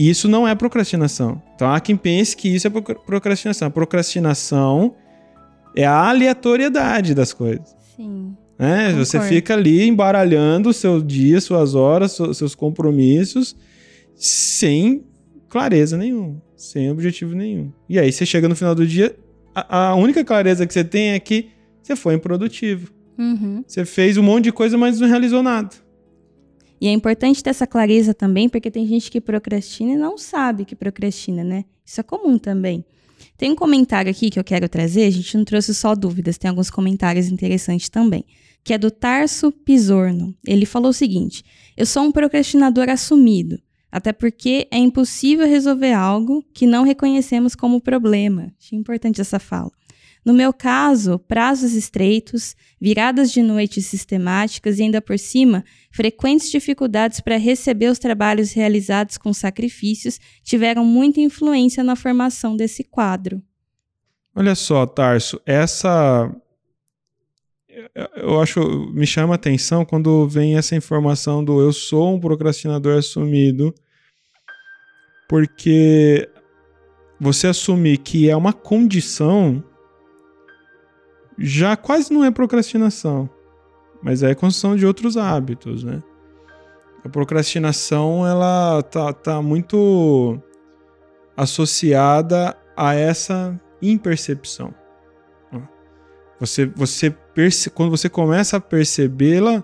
E 0.00 0.08
isso 0.08 0.26
não 0.26 0.48
é 0.48 0.54
procrastinação. 0.54 1.42
Então 1.54 1.70
há 1.70 1.78
quem 1.78 1.94
pense 1.94 2.34
que 2.34 2.48
isso 2.48 2.66
é 2.66 2.70
procrastinação. 2.70 3.68
A 3.68 3.70
procrastinação 3.70 4.94
é 5.76 5.84
a 5.84 6.08
aleatoriedade 6.08 7.14
das 7.14 7.34
coisas. 7.34 7.76
Sim. 7.94 8.34
É, 8.58 8.94
você 8.94 9.20
fica 9.20 9.52
ali 9.52 9.86
embaralhando 9.86 10.70
o 10.70 10.72
seu 10.72 11.02
dia, 11.02 11.38
suas 11.38 11.74
horas, 11.74 12.18
seus 12.32 12.54
compromissos, 12.54 13.54
sem 14.16 15.04
clareza 15.50 15.98
nenhuma, 15.98 16.40
sem 16.56 16.90
objetivo 16.90 17.34
nenhum. 17.34 17.70
E 17.86 17.98
aí 17.98 18.10
você 18.10 18.24
chega 18.24 18.48
no 18.48 18.56
final 18.56 18.74
do 18.74 18.86
dia, 18.86 19.14
a, 19.54 19.88
a 19.88 19.94
única 19.96 20.24
clareza 20.24 20.66
que 20.66 20.72
você 20.72 20.82
tem 20.82 21.10
é 21.10 21.20
que 21.20 21.50
você 21.82 21.94
foi 21.94 22.14
improdutivo. 22.14 22.90
Uhum. 23.18 23.62
Você 23.66 23.84
fez 23.84 24.16
um 24.16 24.22
monte 24.22 24.44
de 24.44 24.52
coisa, 24.52 24.78
mas 24.78 24.98
não 24.98 25.08
realizou 25.08 25.42
nada. 25.42 25.76
E 26.80 26.88
é 26.88 26.92
importante 26.92 27.42
ter 27.42 27.50
essa 27.50 27.66
clareza 27.66 28.14
também, 28.14 28.48
porque 28.48 28.70
tem 28.70 28.86
gente 28.86 29.10
que 29.10 29.20
procrastina 29.20 29.92
e 29.92 29.96
não 29.96 30.16
sabe 30.16 30.64
que 30.64 30.74
procrastina, 30.74 31.44
né? 31.44 31.64
Isso 31.84 32.00
é 32.00 32.02
comum 32.02 32.38
também. 32.38 32.84
Tem 33.36 33.50
um 33.50 33.54
comentário 33.54 34.10
aqui 34.10 34.30
que 34.30 34.38
eu 34.38 34.44
quero 34.44 34.68
trazer, 34.68 35.04
a 35.04 35.10
gente 35.10 35.36
não 35.36 35.44
trouxe 35.44 35.74
só 35.74 35.94
dúvidas, 35.94 36.38
tem 36.38 36.48
alguns 36.48 36.70
comentários 36.70 37.28
interessantes 37.28 37.88
também, 37.88 38.24
que 38.64 38.72
é 38.72 38.78
do 38.78 38.90
Tarso 38.90 39.52
Pisorno. 39.52 40.34
Ele 40.46 40.64
falou 40.64 40.90
o 40.90 40.94
seguinte: 40.94 41.44
Eu 41.76 41.84
sou 41.84 42.02
um 42.04 42.12
procrastinador 42.12 42.88
assumido, 42.88 43.60
até 43.92 44.12
porque 44.12 44.66
é 44.70 44.78
impossível 44.78 45.46
resolver 45.46 45.92
algo 45.92 46.42
que 46.54 46.66
não 46.66 46.82
reconhecemos 46.82 47.54
como 47.54 47.80
problema. 47.80 48.52
Achei 48.58 48.78
importante 48.78 49.20
essa 49.20 49.38
fala. 49.38 49.72
No 50.24 50.34
meu 50.34 50.52
caso, 50.52 51.18
prazos 51.18 51.72
estreitos, 51.72 52.54
viradas 52.80 53.32
de 53.32 53.42
noite 53.42 53.80
sistemáticas 53.80 54.78
e 54.78 54.82
ainda 54.82 55.00
por 55.00 55.18
cima, 55.18 55.64
frequentes 55.90 56.50
dificuldades 56.50 57.20
para 57.20 57.38
receber 57.38 57.88
os 57.88 57.98
trabalhos 57.98 58.52
realizados 58.52 59.16
com 59.16 59.32
sacrifícios 59.32 60.20
tiveram 60.42 60.84
muita 60.84 61.20
influência 61.20 61.82
na 61.82 61.96
formação 61.96 62.54
desse 62.54 62.84
quadro. 62.84 63.42
Olha 64.34 64.54
só, 64.54 64.86
Tarso, 64.86 65.40
essa 65.46 66.30
eu 68.16 68.40
acho 68.40 68.60
me 68.92 69.06
chama 69.06 69.34
a 69.34 69.36
atenção 69.36 69.84
quando 69.84 70.28
vem 70.28 70.56
essa 70.56 70.76
informação 70.76 71.44
do 71.44 71.60
eu 71.60 71.72
sou 71.72 72.14
um 72.14 72.20
procrastinador 72.20 72.98
assumido, 72.98 73.74
porque 75.28 76.28
você 77.18 77.48
assumir 77.48 77.98
que 77.98 78.28
é 78.28 78.36
uma 78.36 78.52
condição 78.52 79.62
já 81.40 81.74
quase 81.76 82.12
não 82.12 82.22
é 82.22 82.30
procrastinação, 82.30 83.28
mas 84.02 84.22
é 84.22 84.34
construção 84.34 84.76
de 84.76 84.84
outros 84.84 85.16
hábitos, 85.16 85.82
né? 85.82 86.02
A 87.02 87.08
procrastinação 87.08 88.26
ela 88.26 88.82
tá, 88.82 89.10
tá 89.12 89.40
muito 89.40 90.38
associada 91.34 92.54
a 92.76 92.94
essa 92.94 93.58
impercepção. 93.80 94.74
Você, 96.38 96.66
você 96.66 97.10
perce, 97.10 97.68
quando 97.68 97.90
você 97.90 98.08
começa 98.08 98.56
a 98.56 98.60
percebê-la, 98.60 99.62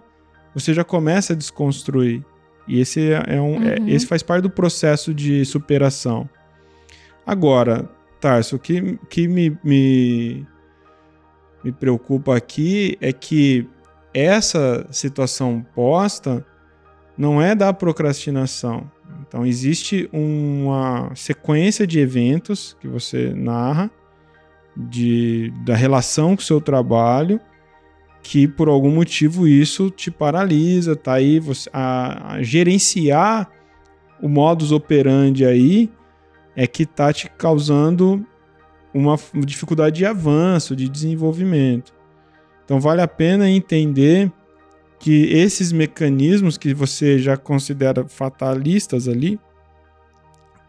você 0.54 0.75
já 0.75 0.85
começa 0.85 1.33
a 1.33 1.37
desconstruir. 1.37 2.25
E 2.68 2.80
esse 2.80 3.12
é 3.12 3.40
um, 3.40 3.62
é, 3.62 3.78
uhum. 3.78 3.88
é, 3.88 3.90
esse 3.90 4.06
faz 4.06 4.23
parte 4.23 4.42
do 4.42 4.50
processo 4.50 5.14
de 5.14 5.45
superação. 5.45 6.28
Agora, 7.26 7.88
Tarso, 8.21 8.56
o 8.56 8.59
que, 8.59 8.99
que 9.09 9.28
me, 9.28 9.59
me 9.62 10.47
me 11.66 11.73
preocupa 11.73 12.37
aqui 12.37 12.96
é 13.00 13.12
que 13.12 13.68
essa 14.14 14.87
situação 14.88 15.66
posta 15.75 16.46
não 17.18 17.42
é 17.42 17.56
da 17.56 17.73
procrastinação. 17.73 18.88
Então, 19.26 19.44
existe 19.44 20.08
uma 20.12 21.11
sequência 21.16 21.85
de 21.85 21.99
eventos 21.99 22.76
que 22.80 22.87
você 22.87 23.32
narra 23.35 23.90
de, 24.76 25.52
da 25.64 25.75
relação 25.75 26.37
com 26.37 26.42
o 26.42 26.44
seu 26.44 26.61
trabalho 26.61 27.40
que 28.23 28.46
por 28.46 28.68
algum 28.68 28.90
motivo 28.90 29.46
isso 29.46 29.90
te 29.90 30.11
paralisa, 30.11 30.94
tá 30.94 31.14
aí 31.14 31.40
você, 31.40 31.68
a, 31.73 32.35
a 32.35 32.42
gerenciar 32.42 33.50
o 34.23 34.28
modus 34.28 34.70
operandi 34.70 35.44
aí 35.44 35.90
é 36.54 36.66
que 36.66 36.87
tá 36.87 37.12
te 37.12 37.28
causando 37.30 38.25
uma 38.96 39.18
dificuldade 39.44 39.96
de 39.96 40.06
avanço, 40.06 40.74
de 40.74 40.88
desenvolvimento. 40.88 41.92
Então 42.64 42.80
vale 42.80 43.02
a 43.02 43.08
pena 43.08 43.48
entender 43.48 44.32
que 44.98 45.24
esses 45.32 45.70
mecanismos 45.70 46.56
que 46.56 46.72
você 46.72 47.18
já 47.18 47.36
considera 47.36 48.08
fatalistas 48.08 49.06
ali 49.06 49.38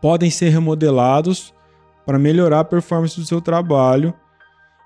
podem 0.01 0.29
ser 0.29 0.50
remodelados 0.50 1.53
para 2.05 2.19
melhorar 2.19 2.60
a 2.60 2.65
performance 2.65 3.19
do 3.19 3.25
seu 3.25 3.41
trabalho 3.41 4.13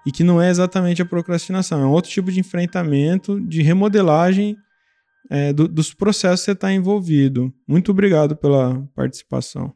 e 0.05 0.11
que 0.11 0.23
não 0.23 0.41
é 0.41 0.49
exatamente 0.49 1.01
a 1.01 1.05
procrastinação, 1.05 1.81
é 1.81 1.85
um 1.85 1.91
outro 1.91 2.09
tipo 2.09 2.31
de 2.31 2.39
enfrentamento, 2.39 3.39
de 3.41 3.61
remodelagem 3.61 4.57
é, 5.29 5.51
do, 5.51 5.67
dos 5.67 5.93
processos 5.93 6.41
que 6.41 6.45
você 6.45 6.51
está 6.51 6.71
envolvido. 6.71 7.53
Muito 7.67 7.91
obrigado 7.91 8.35
pela 8.35 8.83
participação. 8.95 9.73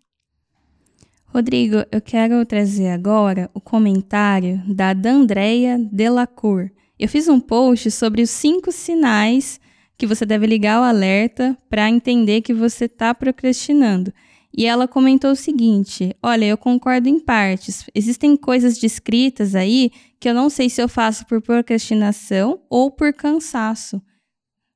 Rodrigo, 1.35 1.83
eu 1.91 1.99
quero 1.99 2.45
trazer 2.45 2.87
agora 2.87 3.51
o 3.53 3.59
comentário 3.59 4.63
da 4.73 4.93
D'Andrea 4.93 5.77
Delacour. 5.91 6.69
Eu 6.97 7.09
fiz 7.09 7.27
um 7.27 7.41
post 7.41 7.91
sobre 7.91 8.21
os 8.21 8.29
cinco 8.29 8.71
sinais 8.71 9.59
que 9.97 10.07
você 10.07 10.25
deve 10.25 10.47
ligar 10.47 10.79
o 10.79 10.85
alerta 10.85 11.57
para 11.69 11.89
entender 11.89 12.39
que 12.39 12.53
você 12.53 12.85
está 12.85 13.13
procrastinando. 13.13 14.13
E 14.57 14.65
ela 14.65 14.87
comentou 14.87 15.31
o 15.31 15.35
seguinte: 15.35 16.15
Olha, 16.23 16.45
eu 16.45 16.57
concordo 16.57 17.09
em 17.09 17.19
partes. 17.19 17.83
Existem 17.93 18.37
coisas 18.37 18.77
descritas 18.77 19.55
aí 19.55 19.91
que 20.21 20.29
eu 20.29 20.33
não 20.33 20.49
sei 20.49 20.69
se 20.69 20.81
eu 20.81 20.87
faço 20.87 21.25
por 21.25 21.41
procrastinação 21.41 22.61
ou 22.69 22.89
por 22.89 23.11
cansaço. 23.11 24.01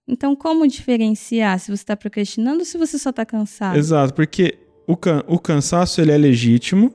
Então, 0.06 0.36
como 0.36 0.68
diferenciar 0.68 1.58
se 1.58 1.68
você 1.68 1.84
está 1.84 1.96
procrastinando 1.96 2.60
ou 2.60 2.66
se 2.66 2.78
você 2.78 3.00
só 3.00 3.12
está 3.12 3.26
cansado? 3.26 3.78
Exato, 3.78 4.14
porque 4.14 4.68
o, 4.90 4.98
can, 4.98 5.24
o 5.28 5.38
cansaço 5.38 6.02
ele 6.02 6.12
é 6.12 6.18
legítimo 6.18 6.92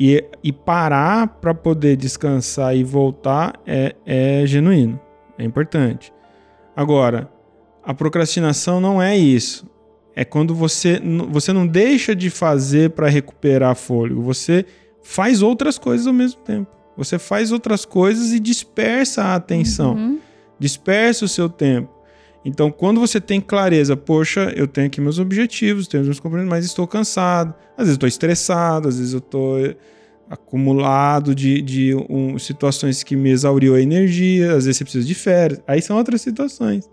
e, 0.00 0.24
e 0.42 0.50
parar 0.50 1.26
para 1.26 1.52
poder 1.52 1.96
descansar 1.98 2.74
e 2.74 2.82
voltar 2.82 3.60
é, 3.66 3.94
é 4.06 4.46
genuíno, 4.46 4.98
é 5.36 5.44
importante. 5.44 6.10
Agora, 6.74 7.30
a 7.84 7.92
procrastinação 7.92 8.80
não 8.80 9.02
é 9.02 9.14
isso. 9.14 9.68
É 10.14 10.24
quando 10.24 10.54
você, 10.54 10.98
você 11.28 11.52
não 11.52 11.66
deixa 11.66 12.16
de 12.16 12.30
fazer 12.30 12.92
para 12.92 13.06
recuperar 13.06 13.76
fôlego, 13.76 14.22
você 14.22 14.64
faz 15.02 15.42
outras 15.42 15.76
coisas 15.76 16.06
ao 16.06 16.14
mesmo 16.14 16.40
tempo. 16.40 16.74
Você 16.96 17.18
faz 17.18 17.52
outras 17.52 17.84
coisas 17.84 18.32
e 18.32 18.40
dispersa 18.40 19.24
a 19.24 19.34
atenção, 19.34 19.92
uhum. 19.92 20.18
dispersa 20.58 21.26
o 21.26 21.28
seu 21.28 21.50
tempo. 21.50 21.95
Então, 22.48 22.70
quando 22.70 23.00
você 23.00 23.20
tem 23.20 23.40
clareza, 23.40 23.96
poxa, 23.96 24.52
eu 24.54 24.68
tenho 24.68 24.86
aqui 24.86 25.00
meus 25.00 25.18
objetivos, 25.18 25.88
tenho 25.88 26.04
meus 26.04 26.20
compromissos, 26.20 26.48
mas 26.48 26.64
estou 26.64 26.86
cansado. 26.86 27.52
Às 27.72 27.86
vezes 27.86 27.94
estou 27.94 28.08
estressado, 28.08 28.86
às 28.86 28.98
vezes 28.98 29.14
eu 29.14 29.18
estou 29.18 29.58
acumulado 30.30 31.34
de, 31.34 31.60
de 31.60 31.92
um, 32.08 32.38
situações 32.38 33.02
que 33.02 33.16
me 33.16 33.30
exauriu 33.30 33.74
a 33.74 33.80
energia, 33.80 34.54
às 34.54 34.64
vezes 34.64 34.76
você 34.76 34.84
precisa 34.84 35.04
de 35.04 35.14
férias. 35.16 35.60
Aí 35.66 35.82
são 35.82 35.96
outras 35.96 36.20
situações. 36.20 36.88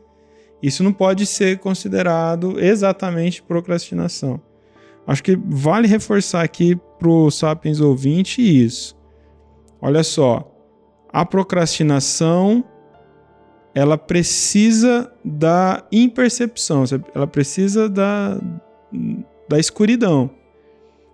Isso 0.59 0.83
não 0.83 0.91
pode 0.91 1.23
ser 1.27 1.59
considerado 1.59 2.59
exatamente 2.59 3.43
procrastinação. 3.43 4.41
Acho 5.05 5.21
que 5.21 5.35
vale 5.35 5.87
reforçar 5.87 6.41
aqui 6.41 6.75
para 6.97 7.09
o 7.09 7.29
Sapiens 7.29 7.79
ouvinte 7.79 8.41
isso. 8.41 8.97
Olha 9.79 10.03
só, 10.03 10.51
a 11.09 11.23
procrastinação 11.23 12.65
ela 13.75 13.97
precisa 13.97 15.11
da 15.25 15.83
impercepção, 15.91 16.83
ela 17.13 17.25
precisa 17.25 17.89
da, 17.89 18.39
da 19.49 19.59
escuridão. 19.59 20.29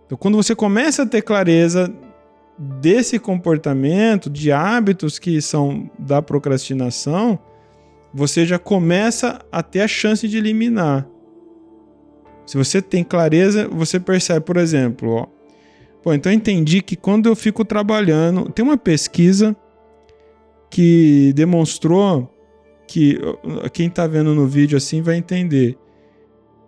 Então, 0.06 0.18
quando 0.18 0.36
você 0.36 0.54
começa 0.56 1.04
a 1.04 1.06
ter 1.06 1.22
clareza 1.22 1.94
desse 2.58 3.18
comportamento, 3.18 4.30
de 4.30 4.52
hábitos 4.52 5.18
que 5.18 5.42
são 5.42 5.90
da 5.98 6.22
procrastinação, 6.22 7.40
você 8.14 8.46
já 8.46 8.60
começa 8.60 9.40
a 9.52 9.64
ter 9.64 9.82
a 9.82 9.88
chance 9.88 10.28
de 10.28 10.38
eliminar. 10.38 11.08
Se 12.46 12.58
você 12.58 12.82
tem 12.82 13.04
clareza, 13.04 13.70
você 13.70 14.00
percebe, 14.00 14.46
por 14.46 14.58
exemplo, 14.58 15.12
ó, 15.12 15.28
pô, 16.04 16.14
então 16.14 16.32
eu 16.32 16.36
entendi 16.36 16.82
que 16.82 16.96
quando 16.96 17.30
eu 17.30 17.36
fico 17.36 17.64
trabalhando, 17.64 18.52
tem 18.52 18.66
uma 18.66 18.78
pesquisa 18.78 19.56
que 20.70 21.32
demonstrou 21.36 22.30
que 22.90 23.20
quem 23.72 23.86
está 23.86 24.08
vendo 24.08 24.34
no 24.34 24.48
vídeo 24.48 24.76
assim 24.76 25.00
vai 25.00 25.16
entender. 25.16 25.78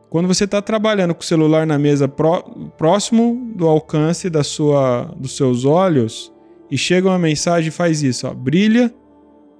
Quando 0.08 0.28
você 0.28 0.44
está 0.44 0.62
trabalhando 0.62 1.16
com 1.16 1.22
o 1.22 1.26
celular 1.26 1.66
na 1.66 1.80
mesa 1.80 2.08
pró 2.08 2.42
próximo 2.78 3.52
do 3.56 3.68
alcance 3.68 4.30
da 4.30 4.44
sua, 4.44 5.06
dos 5.18 5.36
seus 5.36 5.66
olhos 5.66 6.32
e 6.70 6.78
chega 6.78 7.08
uma 7.08 7.18
mensagem 7.18 7.72
faz 7.72 8.04
isso, 8.04 8.28
ó, 8.28 8.34
brilha 8.36 8.94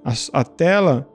a, 0.04 0.12
a 0.32 0.44
tela, 0.44 1.08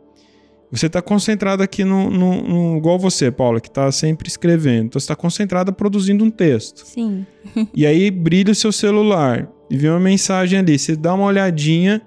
você 0.69 0.87
está 0.87 1.01
concentrado 1.01 1.63
aqui 1.63 1.85
no, 1.85 2.09
no, 2.09 2.41
no, 2.41 2.77
igual 2.77 2.99
você, 2.99 3.31
Paula, 3.31 3.61
que 3.61 3.69
está 3.69 3.89
sempre 3.89 4.27
escrevendo. 4.27 4.87
Então 4.87 4.99
você 4.99 5.05
está 5.05 5.15
concentrada 5.15 5.71
produzindo 5.71 6.25
um 6.25 6.29
texto. 6.29 6.85
Sim. 6.85 7.25
e 7.73 7.85
aí 7.85 8.11
brilha 8.11 8.51
o 8.51 8.55
seu 8.55 8.73
celular 8.73 9.49
e 9.69 9.77
vem 9.77 9.89
uma 9.89 9.99
mensagem 9.99 10.59
ali. 10.59 10.77
Você 10.77 10.93
dá 10.93 11.13
uma 11.13 11.25
olhadinha. 11.25 12.01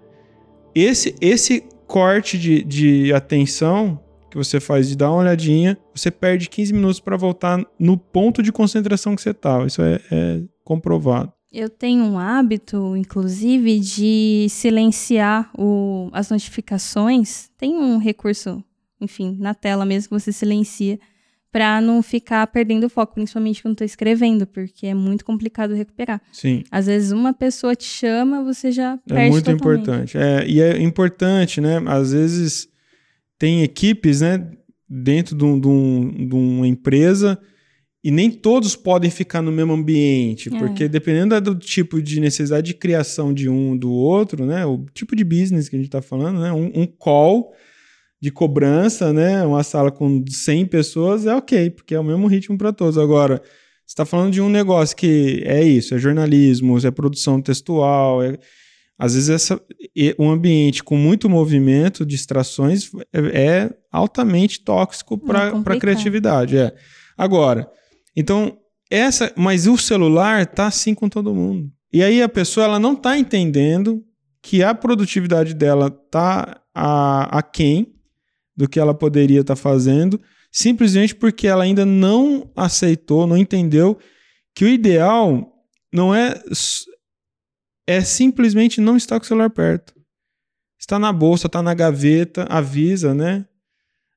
Esse, 0.75 1.15
esse 1.23 1.65
corte 1.91 2.39
de, 2.39 2.63
de 2.63 3.13
atenção 3.13 4.01
que 4.31 4.37
você 4.37 4.61
faz 4.61 4.89
de 4.89 4.97
dar 4.97 5.11
uma 5.11 5.23
olhadinha, 5.23 5.77
você 5.93 6.09
perde 6.09 6.49
15 6.49 6.73
minutos 6.73 7.01
para 7.01 7.17
voltar 7.17 7.61
no 7.77 7.99
ponto 7.99 8.45
de 8.45 8.53
concentração 8.53 9.17
que 9.17 9.23
você 9.23 9.31
estava. 9.31 9.67
Isso 9.67 9.83
é, 9.83 10.01
é 10.09 10.41
comprovado. 10.65 11.33
Eu 11.51 11.69
tenho 11.69 12.05
um 12.05 12.17
hábito, 12.17 12.97
inclusive, 12.97 13.81
de 13.81 14.47
silenciar 14.49 15.51
o, 15.59 16.09
as 16.13 16.31
notificações. 16.31 17.51
Tem 17.59 17.75
um 17.75 17.99
recurso, 17.99 18.63
enfim, 19.01 19.37
na 19.41 19.53
tela 19.53 19.85
mesmo 19.85 20.11
que 20.11 20.23
você 20.23 20.31
silencia 20.31 20.97
para 21.53 21.81
não 21.81 22.03
ficar 22.03 22.47
perdendo 22.47 22.85
o 22.87 22.89
foco, 22.89 23.15
principalmente 23.15 23.61
quando 23.63 23.73
estou 23.73 23.85
escrevendo, 23.85 24.47
porque 24.47 24.87
é 24.87 24.95
muito 24.95 25.25
complicado 25.25 25.75
recuperar. 25.75 26.21
Sim. 26.33 26.63
Às 26.71 26.87
vezes 26.87 27.11
uma 27.13 27.33
pessoa 27.33 27.75
te 27.75 27.85
chama, 27.85 28.45
você 28.45 28.71
já 28.71 28.99
perde 29.07 29.23
É 29.27 29.31
muito 29.31 29.45
totalmente. 29.53 29.61
importante. 29.83 30.19
É, 30.19 30.47
e 30.49 30.61
é 30.61 30.81
importante, 30.81 31.61
né? 31.61 31.83
Às 31.87 32.13
vezes 32.13 32.69
tem 33.39 33.63
equipes, 33.63 34.21
né? 34.21 34.49
Dentro 34.89 35.37
de, 35.37 35.45
um- 35.45 35.59
de 35.61 35.67
um- 35.69 36.27
de 36.29 36.35
uma 36.35 36.67
empresa 36.69 37.39
e 38.03 38.11
nem 38.11 38.31
todos 38.31 38.75
podem 38.77 39.11
ficar 39.11 39.43
no 39.43 39.53
mesmo 39.53 39.73
ambiente, 39.73 40.55
É. 40.55 40.59
porque 40.59 40.89
dependendo 40.89 41.39
do 41.41 41.55
tipo 41.57 42.01
de 42.01 42.19
necessidade 42.21 42.67
de 42.69 42.75
criação 42.75 43.33
de 43.35 43.49
um 43.49 43.77
do 43.77 43.91
outro, 43.93 44.47
né? 44.47 44.65
O 44.67 44.85
tipo 44.95 45.15
de 45.17 45.23
business 45.25 45.69
que 45.69 45.77
a 45.77 45.79
gente 45.79 45.89
está 45.89 46.01
falando, 46.01 46.41
né? 46.41 46.53
Um, 46.53 46.71
um 46.83 46.87
call 46.87 47.53
de 48.21 48.31
cobrança, 48.31 49.13
né? 49.13 49.45
Uma 49.45 49.63
sala 49.63 49.91
com 49.91 50.23
100 50.29 50.67
pessoas 50.67 51.27
é 51.27 51.35
ok, 51.35 51.71
porque 51.71 51.95
é 51.95 52.01
o 52.01 52.05
mesmo 52.05 52.27
ritmo 52.27 52.59
para 52.59 52.73
todos. 52.73 52.99
Agora, 52.99 53.41
você 53.87 53.93
está 53.93 54.05
falando 54.05 54.33
de 54.33 54.41
um 54.41 54.49
negócio 54.49 54.97
que 54.97 55.43
é 55.45 55.63
isso, 55.63 55.95
é 55.95 55.99
jornalismo, 55.99 56.79
é 56.85 56.91
produção 56.91 57.41
textual, 57.41 58.23
é- 58.23 58.39
às 58.99 59.15
vezes 59.15 59.31
essa, 59.31 59.59
um 60.19 60.31
ambiente 60.31 60.85
com 60.85 60.95
muito 60.95 61.31
movimento, 61.31 62.05
distrações, 62.05 62.91
é, 63.11 63.21
é 63.21 63.71
altamente 63.91 64.63
tóxico 64.63 65.17
para 65.17 65.49
a 65.49 65.81
criatividade. 65.81 66.59
É. 66.59 66.75
Agora, 67.17 67.67
então, 68.15 68.59
essa. 68.91 69.33
Mas 69.37 69.67
o 69.67 69.79
celular 69.79 70.47
tá 70.47 70.67
assim 70.67 70.95
com 70.95 71.09
todo 71.09 71.35
mundo. 71.35 71.71
E 71.91 72.03
aí 72.03 72.21
a 72.23 72.29
pessoa 72.29 72.67
ela 72.67 72.79
não 72.79 72.95
tá 72.95 73.17
entendendo 73.17 74.05
que 74.43 74.63
a 74.63 74.75
produtividade 74.75 75.55
dela 75.55 75.91
tá 75.91 76.61
a, 76.75 77.39
a 77.39 77.43
quem 77.43 77.95
do 78.61 78.69
que 78.69 78.79
ela 78.79 78.93
poderia 78.93 79.41
estar 79.41 79.57
fazendo, 79.57 80.21
simplesmente 80.53 81.15
porque 81.15 81.47
ela 81.47 81.65
ainda 81.65 81.87
não 81.87 82.51
aceitou, 82.55 83.27
não 83.27 83.37
entendeu 83.39 83.99
que 84.55 84.65
o 84.65 84.69
ideal 84.69 85.51
não 85.93 86.15
é 86.15 86.41
é 87.87 88.03
simplesmente 88.03 88.81
não 88.81 88.97
estar 88.97 89.19
com 89.19 89.25
o 89.25 89.27
celular 89.27 89.51
perto. 89.51 89.95
Está 90.79 90.99
na 90.99 91.13
bolsa, 91.13 91.47
está 91.47 91.63
na 91.63 91.75
gaveta, 91.75 92.47
avisa, 92.49 93.15
né? 93.15 93.47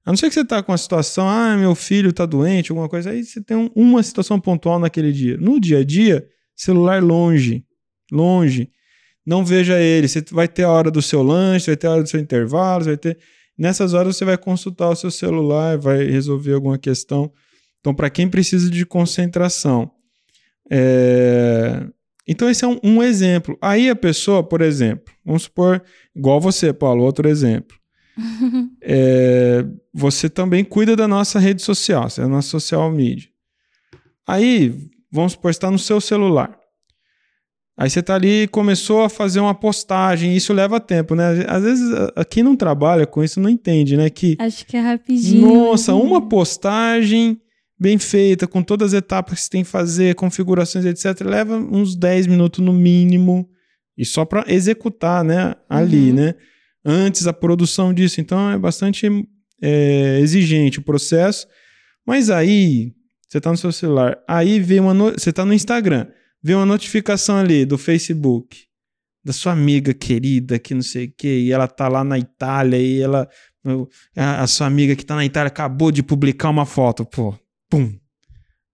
A 0.06 0.12
não 0.12 0.18
ser 0.18 0.28
que 0.28 0.34
você 0.34 0.42
está 0.42 0.62
com 0.62 0.72
uma 0.74 0.78
situação, 0.78 1.28
ah, 1.28 1.56
meu 1.56 1.74
filho 1.74 2.10
está 2.10 2.26
doente, 2.26 2.72
alguma 2.72 2.90
coisa, 2.90 3.12
aí 3.12 3.24
você 3.24 3.42
tem 3.42 3.56
um- 3.56 3.72
uma 3.74 4.04
situação 4.04 4.40
pontual 4.40 4.78
naquele 4.78 5.12
dia. 5.14 5.38
No 5.38 5.60
dia 5.60 5.80
a 5.80 5.84
dia, 5.84 6.28
celular 6.56 7.02
longe, 7.02 7.66
longe. 8.12 8.70
Não 9.26 9.46
veja 9.46 9.80
ele. 9.80 10.08
Você 10.10 10.22
vai 10.30 10.48
ter 10.50 10.64
a 10.64 10.70
hora 10.70 10.92
do 10.92 11.02
seu 11.02 11.24
lanche, 11.24 11.68
vai 11.68 11.78
ter 11.78 11.88
a 11.88 11.92
hora 11.92 12.04
do 12.04 12.10
seu 12.10 12.20
intervalo, 12.20 12.84
vai 12.84 12.98
ter. 12.98 13.18
Nessas 13.58 13.94
horas 13.94 14.18
você 14.18 14.26
vai 14.26 14.38
consultar 14.38 14.90
o 14.90 14.96
seu 14.96 15.12
celular, 15.12 15.78
vai 15.78 16.04
resolver 16.06 16.54
alguma 16.54 16.78
questão. 16.78 17.32
Então, 17.80 17.94
para 17.94 18.10
quem 18.10 18.28
precisa 18.28 18.70
de 18.70 18.86
concentração. 18.86 19.92
é, 20.72 21.86
Então, 22.28 22.50
esse 22.50 22.64
é 22.64 22.68
um, 22.68 22.80
um 22.84 23.04
exemplo. 23.04 23.58
Aí 23.62 23.90
a 23.90 23.96
pessoa, 23.96 24.42
por 24.42 24.62
exemplo, 24.62 25.14
vamos 25.26 25.44
supor, 25.44 25.84
igual 26.16 26.40
você, 26.40 26.72
Paulo, 26.74 27.04
outro 27.04 27.28
exemplo. 27.28 27.78
É, 28.82 29.66
Você 29.94 30.30
também 30.30 30.64
cuida 30.64 30.96
da 30.96 31.08
nossa 31.08 31.40
rede 31.40 31.62
social, 31.62 32.08
é 32.18 32.22
a 32.22 32.28
nossa 32.28 32.50
social 32.50 32.92
media. 32.92 33.30
Aí, 34.28 34.76
vamos 35.12 35.34
supor, 35.34 35.52
está 35.52 35.70
no 35.72 35.80
seu 35.80 36.00
celular. 36.02 36.58
Aí 37.78 37.90
você 37.90 38.02
está 38.02 38.14
ali 38.16 38.44
e 38.44 38.48
começou 38.48 39.02
a 39.02 39.10
fazer 39.10 39.40
uma 39.40 39.56
postagem, 39.56 40.36
isso 40.36 40.54
leva 40.54 40.80
tempo, 40.80 41.16
né? 41.16 41.44
Às 41.48 41.64
vezes, 41.64 41.92
a- 42.16 42.24
quem 42.24 42.44
não 42.44 42.56
trabalha 42.56 43.08
com 43.08 43.24
isso 43.24 43.40
não 43.40 43.50
entende, 43.50 43.98
né? 43.98 44.10
Que 44.12 44.36
Acho 44.40 44.66
que 44.66 44.78
é 44.78 44.80
rapidinho. 44.80 45.48
nossa, 45.66 45.92
né? 45.92 46.00
uma 46.00 46.22
postagem 46.30 47.40
bem 47.80 47.98
feita, 47.98 48.48
com 48.48 48.62
todas 48.62 48.94
as 48.94 49.00
etapas 49.00 49.40
que 49.40 49.42
você 49.46 49.50
tem 49.50 49.64
que 49.64 49.70
fazer, 49.70 50.14
configurações, 50.16 50.86
etc., 50.86 51.22
leva 51.26 51.58
uns 51.58 51.96
10 51.96 52.28
minutos 52.28 52.64
no 52.64 52.72
mínimo. 52.72 53.50
E 53.98 54.06
só 54.06 54.24
para 54.24 54.46
executar, 54.48 55.24
né? 55.24 55.56
Ali, 55.70 56.10
Uhum. 56.10 56.16
né? 56.16 56.36
Antes 56.86 57.26
a 57.28 57.34
produção 57.34 57.94
disso. 57.94 58.22
Então 58.22 58.52
é 58.52 58.58
bastante 58.58 59.08
é, 59.62 60.20
exigente 60.20 60.80
o 60.80 60.84
processo. 60.84 61.48
Mas 62.06 62.30
aí, 62.30 62.92
você 63.30 63.40
tá 63.40 63.50
no 63.50 63.58
seu 63.58 63.72
celular, 63.72 64.18
aí 64.28 64.60
vê 64.60 64.80
uma. 64.80 64.94
no- 64.94 65.12
Você 65.12 65.32
tá 65.32 65.46
no 65.46 65.54
Instagram, 65.54 66.08
vê 66.44 66.54
uma 66.54 66.66
notificação 66.66 67.38
ali 67.38 67.66
do 67.66 67.78
Facebook. 67.78 68.66
Da 69.26 69.32
sua 69.32 69.54
amiga 69.54 69.94
querida, 69.94 70.60
que 70.60 70.74
não 70.74 70.82
sei 70.82 71.06
o 71.06 71.14
quê, 71.18 71.40
e 71.46 71.52
ela 71.54 71.66
tá 71.66 71.88
lá 71.88 72.04
na 72.04 72.20
Itália, 72.20 72.78
e 72.78 73.00
ela 73.00 73.30
a, 74.16 74.44
a 74.44 74.48
sua 74.48 74.68
amiga 74.68 74.96
que 74.96 75.06
tá 75.06 75.16
na 75.16 75.26
Itália 75.26 75.48
acabou 75.48 75.92
de 75.92 76.04
publicar 76.04 76.50
uma 76.50 76.66
foto, 76.66 77.06
pô, 77.06 77.34
pum, 77.70 77.98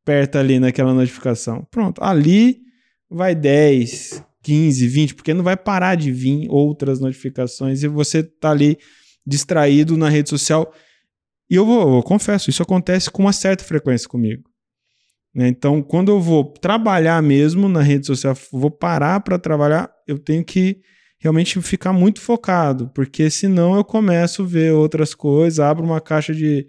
aperta 0.04 0.40
ali 0.40 0.60
naquela 0.60 0.94
notificação. 0.94 1.68
Pronto, 1.70 2.04
ali 2.04 2.62
vai 3.10 3.36
10, 3.36 4.24
15, 4.42 4.88
20, 4.88 5.16
porque 5.16 5.34
não 5.34 5.44
vai 5.44 5.56
parar 5.56 5.96
de 5.96 6.12
vir 6.12 6.48
outras 6.50 7.00
notificações 7.00 7.84
e 7.84 7.88
você 7.88 8.24
tá 8.24 8.52
ali 8.52 8.78
distraído 9.26 9.96
na 9.96 10.10
rede 10.10 10.30
social. 10.30 10.74
E 11.50 11.56
eu 11.56 11.66
vou, 11.66 11.98
eu 11.98 12.04
confesso, 12.04 12.50
isso 12.50 12.64
acontece 12.64 13.10
com 13.10 13.24
uma 13.24 13.34
certa 13.34 13.64
frequência 13.64 14.08
comigo. 14.08 14.49
Né? 15.40 15.48
Então, 15.48 15.82
quando 15.82 16.12
eu 16.12 16.20
vou 16.20 16.44
trabalhar 16.44 17.24
mesmo 17.24 17.70
na 17.70 17.82
rede 17.82 18.06
social, 18.06 18.36
vou 18.52 18.70
parar 18.70 19.22
para 19.22 19.40
trabalhar, 19.40 19.90
eu 20.06 20.20
tenho 20.20 20.44
que 20.44 20.82
realmente 21.18 21.62
ficar 21.62 21.94
muito 21.94 22.20
focado, 22.20 22.92
porque 22.94 23.30
senão 23.30 23.74
eu 23.74 23.86
começo 23.86 24.44
a 24.44 24.46
ver 24.46 24.74
outras 24.74 25.16
coisas, 25.16 25.62
abro 25.62 25.86
uma 25.86 26.02
caixa 26.02 26.36
de, 26.36 26.68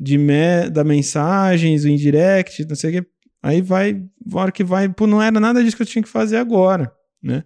de 0.00 0.16
me, 0.16 0.70
da 0.70 0.82
mensagens, 0.82 1.84
o 1.84 1.90
indirect, 1.90 2.66
não 2.66 2.74
sei 2.74 2.88
o 2.98 3.02
que, 3.02 3.08
aí 3.42 3.60
vai, 3.60 4.02
hora 4.32 4.50
que 4.50 4.64
vai, 4.64 4.88
pô, 4.88 5.06
não 5.06 5.20
era 5.20 5.38
nada 5.38 5.62
disso 5.62 5.76
que 5.76 5.82
eu 5.82 5.86
tinha 5.86 6.02
que 6.02 6.08
fazer 6.08 6.38
agora, 6.38 6.90
né? 7.22 7.44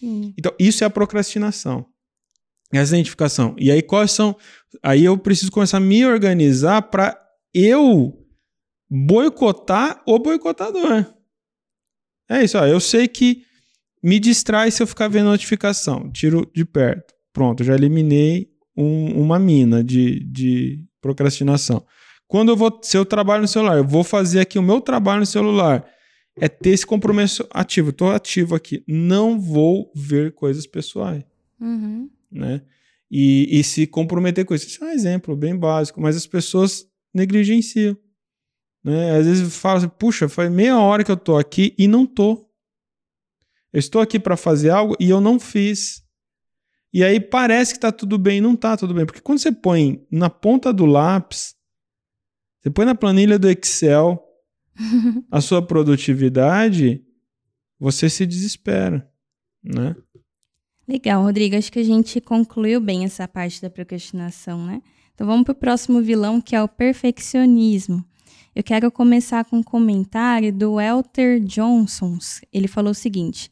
Sim. 0.00 0.34
Então, 0.36 0.52
isso 0.58 0.82
é 0.82 0.86
a 0.88 0.90
procrastinação. 0.90 1.86
Essa 2.72 2.94
é 2.94 2.96
a 2.96 2.98
identificação. 2.98 3.54
E 3.56 3.70
aí, 3.70 3.82
quais 3.82 4.10
são. 4.10 4.36
Aí 4.82 5.04
eu 5.04 5.16
preciso 5.16 5.52
começar 5.52 5.76
a 5.76 5.80
me 5.80 6.04
organizar 6.04 6.82
para 6.82 7.16
eu 7.54 8.17
boicotar 8.90 10.02
o 10.06 10.18
boicotador. 10.18 11.06
É 12.30 12.42
isso, 12.44 12.58
ó. 12.58 12.66
Eu 12.66 12.80
sei 12.80 13.08
que 13.08 13.42
me 14.02 14.18
distrai 14.18 14.70
se 14.70 14.82
eu 14.82 14.86
ficar 14.86 15.08
vendo 15.08 15.26
notificação. 15.30 16.10
Tiro 16.10 16.50
de 16.54 16.64
perto. 16.64 17.14
Pronto, 17.32 17.64
já 17.64 17.74
eliminei 17.74 18.50
um- 18.76 19.20
uma 19.20 19.38
mina 19.38 19.82
de, 19.82 20.20
de 20.24 20.84
procrastinação. 21.00 21.84
Quando 22.26 22.50
eu 22.50 22.56
vou, 22.56 22.78
se 22.82 22.96
eu 22.96 23.04
trabalho 23.06 23.42
no 23.42 23.48
celular, 23.48 23.78
eu 23.78 23.86
vou 23.86 24.04
fazer 24.04 24.40
aqui 24.40 24.58
o 24.58 24.62
meu 24.62 24.80
trabalho 24.80 25.20
no 25.20 25.26
celular. 25.26 25.86
É 26.40 26.48
ter 26.48 26.70
esse 26.70 26.86
compromisso 26.86 27.46
ativo. 27.50 27.90
Estou 27.90 28.10
ativo 28.10 28.54
aqui. 28.54 28.84
Não 28.86 29.40
vou 29.40 29.90
ver 29.94 30.32
coisas 30.34 30.66
pessoais 30.66 31.24
Uhum. 31.60 32.08
né? 32.30 32.62
E, 33.10 33.58
e 33.58 33.64
se 33.64 33.86
comprometer 33.86 34.44
com 34.44 34.54
isso. 34.54 34.66
Isso 34.68 34.84
é 34.84 34.88
um 34.88 34.90
exemplo 34.90 35.34
bem 35.34 35.56
básico, 35.56 36.00
mas 36.00 36.14
as 36.16 36.26
pessoas 36.26 36.86
negligenciam. 37.12 37.96
Né? 38.82 39.16
Às 39.16 39.26
vezes 39.26 39.56
fala 39.56 39.78
assim, 39.78 39.88
puxa, 39.88 40.28
faz 40.28 40.50
meia 40.50 40.78
hora 40.78 41.04
que 41.04 41.10
eu 41.10 41.16
tô 41.16 41.36
aqui 41.36 41.74
e 41.78 41.86
não 41.88 42.06
tô. 42.06 42.48
Eu 43.72 43.78
estou 43.78 44.00
aqui 44.00 44.18
para 44.18 44.36
fazer 44.36 44.70
algo 44.70 44.96
e 44.98 45.10
eu 45.10 45.20
não 45.20 45.38
fiz. 45.38 46.02
E 46.92 47.04
aí 47.04 47.20
parece 47.20 47.74
que 47.74 47.80
tá 47.80 47.92
tudo 47.92 48.18
bem, 48.18 48.40
não 48.40 48.56
tá 48.56 48.76
tudo 48.76 48.94
bem. 48.94 49.04
Porque 49.04 49.20
quando 49.20 49.38
você 49.38 49.52
põe 49.52 50.06
na 50.10 50.30
ponta 50.30 50.72
do 50.72 50.86
lápis, 50.86 51.54
você 52.60 52.70
põe 52.70 52.86
na 52.86 52.94
planilha 52.94 53.38
do 53.38 53.48
Excel 53.48 54.22
a 55.30 55.40
sua 55.40 55.60
produtividade, 55.60 57.04
você 57.78 58.08
se 58.08 58.26
desespera, 58.26 59.08
né? 59.62 59.94
Legal, 60.88 61.22
Rodrigo. 61.22 61.54
Acho 61.54 61.70
que 61.70 61.78
a 61.78 61.84
gente 61.84 62.20
concluiu 62.20 62.80
bem 62.80 63.04
essa 63.04 63.28
parte 63.28 63.60
da 63.60 63.68
procrastinação, 63.68 64.64
né? 64.64 64.82
Então 65.14 65.26
vamos 65.26 65.44
para 65.44 65.52
o 65.52 65.56
próximo 65.56 66.00
vilão, 66.00 66.40
que 66.40 66.56
é 66.56 66.62
o 66.62 66.68
perfeccionismo. 66.68 68.02
Eu 68.58 68.64
quero 68.64 68.90
começar 68.90 69.44
com 69.44 69.58
um 69.58 69.62
comentário 69.62 70.52
do 70.52 70.80
Elter 70.80 71.38
Johnson. 71.38 72.18
Ele 72.52 72.66
falou 72.66 72.90
o 72.90 72.94
seguinte: 72.94 73.48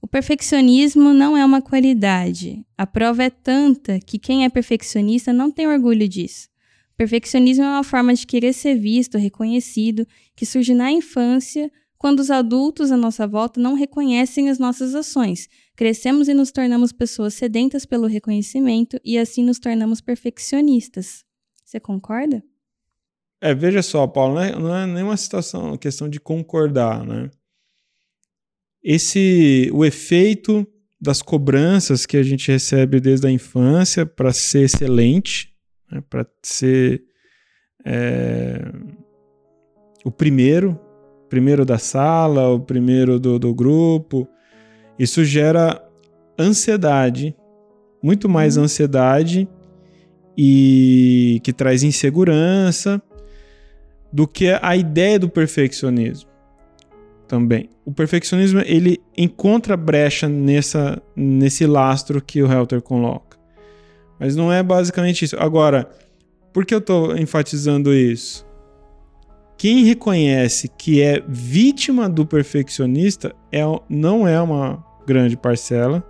O 0.00 0.06
perfeccionismo 0.06 1.12
não 1.12 1.36
é 1.36 1.44
uma 1.44 1.60
qualidade. 1.60 2.64
A 2.78 2.86
prova 2.86 3.24
é 3.24 3.28
tanta 3.28 4.00
que 4.00 4.18
quem 4.18 4.46
é 4.46 4.48
perfeccionista 4.48 5.34
não 5.34 5.50
tem 5.50 5.66
orgulho 5.66 6.08
disso. 6.08 6.48
Perfeccionismo 6.96 7.62
é 7.62 7.68
uma 7.68 7.84
forma 7.84 8.14
de 8.14 8.26
querer 8.26 8.54
ser 8.54 8.74
visto, 8.74 9.18
reconhecido, 9.18 10.08
que 10.34 10.46
surge 10.46 10.72
na 10.72 10.90
infância, 10.90 11.70
quando 11.98 12.20
os 12.20 12.30
adultos 12.30 12.90
à 12.90 12.96
nossa 12.96 13.26
volta 13.26 13.60
não 13.60 13.74
reconhecem 13.74 14.48
as 14.48 14.58
nossas 14.58 14.94
ações. 14.94 15.46
Crescemos 15.76 16.26
e 16.26 16.32
nos 16.32 16.50
tornamos 16.50 16.90
pessoas 16.90 17.34
sedentas 17.34 17.84
pelo 17.84 18.06
reconhecimento 18.06 18.98
e 19.04 19.18
assim 19.18 19.44
nos 19.44 19.58
tornamos 19.58 20.00
perfeccionistas. 20.00 21.22
Você 21.66 21.78
concorda? 21.78 22.42
É, 23.42 23.52
veja 23.52 23.82
só, 23.82 24.06
Paulo, 24.06 24.36
não 24.36 24.40
é, 24.40 24.52
não 24.56 24.76
é 24.76 24.86
nenhuma 24.86 25.16
situação, 25.16 25.76
questão 25.76 26.08
de 26.08 26.20
concordar, 26.20 27.04
né? 27.04 27.28
Esse, 28.80 29.68
o 29.74 29.84
efeito 29.84 30.64
das 31.00 31.20
cobranças 31.20 32.06
que 32.06 32.16
a 32.16 32.22
gente 32.22 32.52
recebe 32.52 33.00
desde 33.00 33.26
a 33.26 33.30
infância 33.32 34.06
para 34.06 34.32
ser 34.32 34.66
excelente, 34.66 35.52
né, 35.90 36.00
para 36.08 36.24
ser 36.40 37.02
é, 37.84 38.62
o 40.04 40.10
primeiro, 40.12 40.78
primeiro 41.28 41.64
da 41.64 41.78
sala, 41.78 42.48
o 42.48 42.60
primeiro 42.60 43.18
do, 43.18 43.40
do 43.40 43.52
grupo. 43.52 44.28
Isso 44.96 45.24
gera 45.24 45.82
ansiedade, 46.38 47.34
muito 48.00 48.28
mais 48.28 48.56
uhum. 48.56 48.64
ansiedade 48.64 49.48
e 50.38 51.40
que 51.42 51.52
traz 51.52 51.82
insegurança 51.82 53.02
do 54.12 54.26
que 54.26 54.56
a 54.60 54.76
ideia 54.76 55.18
do 55.18 55.28
perfeccionismo 55.28 56.30
também. 57.26 57.70
O 57.82 57.92
perfeccionismo 57.92 58.60
ele 58.60 59.00
encontra 59.16 59.74
brecha 59.74 60.28
nessa, 60.28 61.02
nesse 61.16 61.66
lastro 61.66 62.20
que 62.20 62.42
o 62.42 62.52
Helter 62.52 62.82
coloca. 62.82 63.38
Mas 64.20 64.36
não 64.36 64.52
é 64.52 64.62
basicamente 64.62 65.24
isso. 65.24 65.36
Agora, 65.38 65.88
por 66.52 66.66
que 66.66 66.74
eu 66.74 66.78
estou 66.78 67.16
enfatizando 67.16 67.94
isso? 67.94 68.46
Quem 69.56 69.84
reconhece 69.84 70.68
que 70.68 71.00
é 71.00 71.22
vítima 71.26 72.08
do 72.08 72.26
perfeccionista 72.26 73.34
é, 73.50 73.62
não 73.88 74.28
é 74.28 74.40
uma 74.40 74.84
grande 75.06 75.36
parcela. 75.36 76.06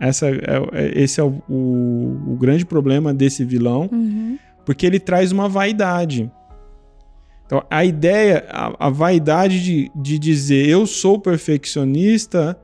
Essa 0.00 0.28
é, 0.28 0.38
é, 0.72 1.02
esse 1.02 1.20
é 1.20 1.22
o, 1.22 1.42
o, 1.48 2.32
o 2.32 2.36
grande 2.36 2.64
problema 2.64 3.12
desse 3.12 3.44
vilão, 3.44 3.90
uhum. 3.92 4.38
porque 4.64 4.86
ele 4.86 4.98
traz 4.98 5.32
uma 5.32 5.48
vaidade. 5.48 6.32
Então, 7.46 7.62
a 7.70 7.84
ideia, 7.84 8.44
a, 8.48 8.86
a 8.86 8.90
vaidade 8.90 9.62
de, 9.62 9.90
de 9.94 10.18
dizer 10.18 10.66
eu 10.68 10.86
sou 10.86 11.18
perfeccionista 11.18 12.58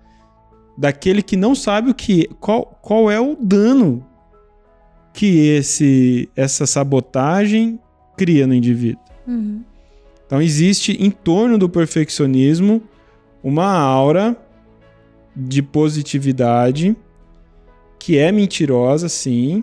daquele 0.77 1.23
que 1.23 1.37
não 1.37 1.55
sabe 1.55 1.91
o 1.91 1.95
que 1.95 2.29
qual, 2.41 2.79
qual 2.81 3.11
é 3.11 3.21
o 3.21 3.37
dano 3.39 4.05
que 5.13 5.49
esse 5.49 6.29
essa 6.35 6.67
sabotagem 6.67 7.79
cria 8.17 8.47
no 8.47 8.55
indivíduo. 8.55 9.03
Uhum. 9.27 9.63
Então 10.27 10.41
existe 10.41 10.93
em 10.93 11.11
torno 11.11 11.59
do 11.59 11.69
perfeccionismo 11.69 12.83
uma 13.43 13.71
aura 13.71 14.37
de 15.37 15.63
positividade 15.63 16.97
que 17.99 18.17
é 18.17 18.33
mentirosa, 18.33 19.09
sim. 19.09 19.63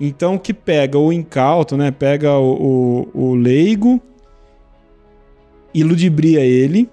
Então 0.00 0.38
que 0.38 0.54
pega 0.54 0.98
o 0.98 1.12
incauto, 1.12 1.76
né? 1.76 1.90
Pega 1.90 2.32
o, 2.38 3.08
o, 3.14 3.30
o 3.30 3.34
leigo 3.34 4.00
e 5.74 5.82
ludibria 5.82 6.40
ele 6.40 6.88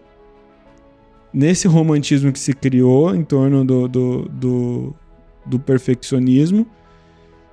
nesse 1.34 1.68
romantismo 1.68 2.32
que 2.32 2.40
se 2.40 2.54
criou 2.54 3.16
em 3.16 3.24
torno 3.24 3.64
do, 3.64 3.88
do, 3.88 4.30
do, 4.30 4.96
do 5.46 5.60
perfeccionismo. 5.60 6.68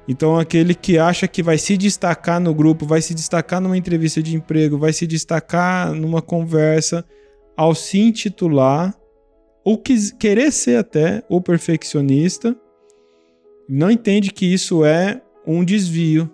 Então, 0.09 0.39
aquele 0.39 0.75
que 0.75 0.99
acha 0.99 1.29
que 1.29 1.43
vai 1.43 1.59
se 1.59 1.77
destacar 1.77 2.41
no 2.41 2.55
grupo, 2.55 2.87
vai 2.87 3.03
se 3.03 3.15
destacar 3.15 3.61
numa 3.61 3.77
entrevista 3.77 4.23
de 4.23 4.35
emprego, 4.35 4.79
vai 4.79 4.93
se 4.93 5.07
destacar 5.07 5.93
numa 5.93 6.23
conversa, 6.23 7.05
ao 7.55 7.75
se 7.75 7.99
intitular, 8.01 8.95
ou 9.63 9.77
querer 10.19 10.51
ser 10.51 10.79
até 10.79 11.23
o 11.29 11.43
perfeccionista, 11.43 12.57
não 13.69 13.91
entende 13.91 14.33
que 14.33 14.47
isso 14.47 14.83
é 14.83 15.21
um 15.47 15.63
desvio, 15.63 16.31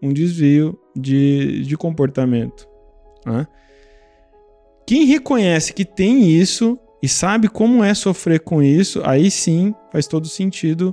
um 0.00 0.12
desvio 0.12 0.78
de, 0.94 1.62
de 1.62 1.76
comportamento. 1.76 2.68
Né? 3.26 3.48
Quem 4.90 5.04
reconhece 5.04 5.72
que 5.72 5.84
tem 5.84 6.28
isso 6.28 6.76
e 7.00 7.08
sabe 7.08 7.46
como 7.46 7.84
é 7.84 7.94
sofrer 7.94 8.40
com 8.40 8.60
isso, 8.60 9.00
aí 9.04 9.30
sim 9.30 9.72
faz 9.92 10.08
todo 10.08 10.26
sentido 10.26 10.92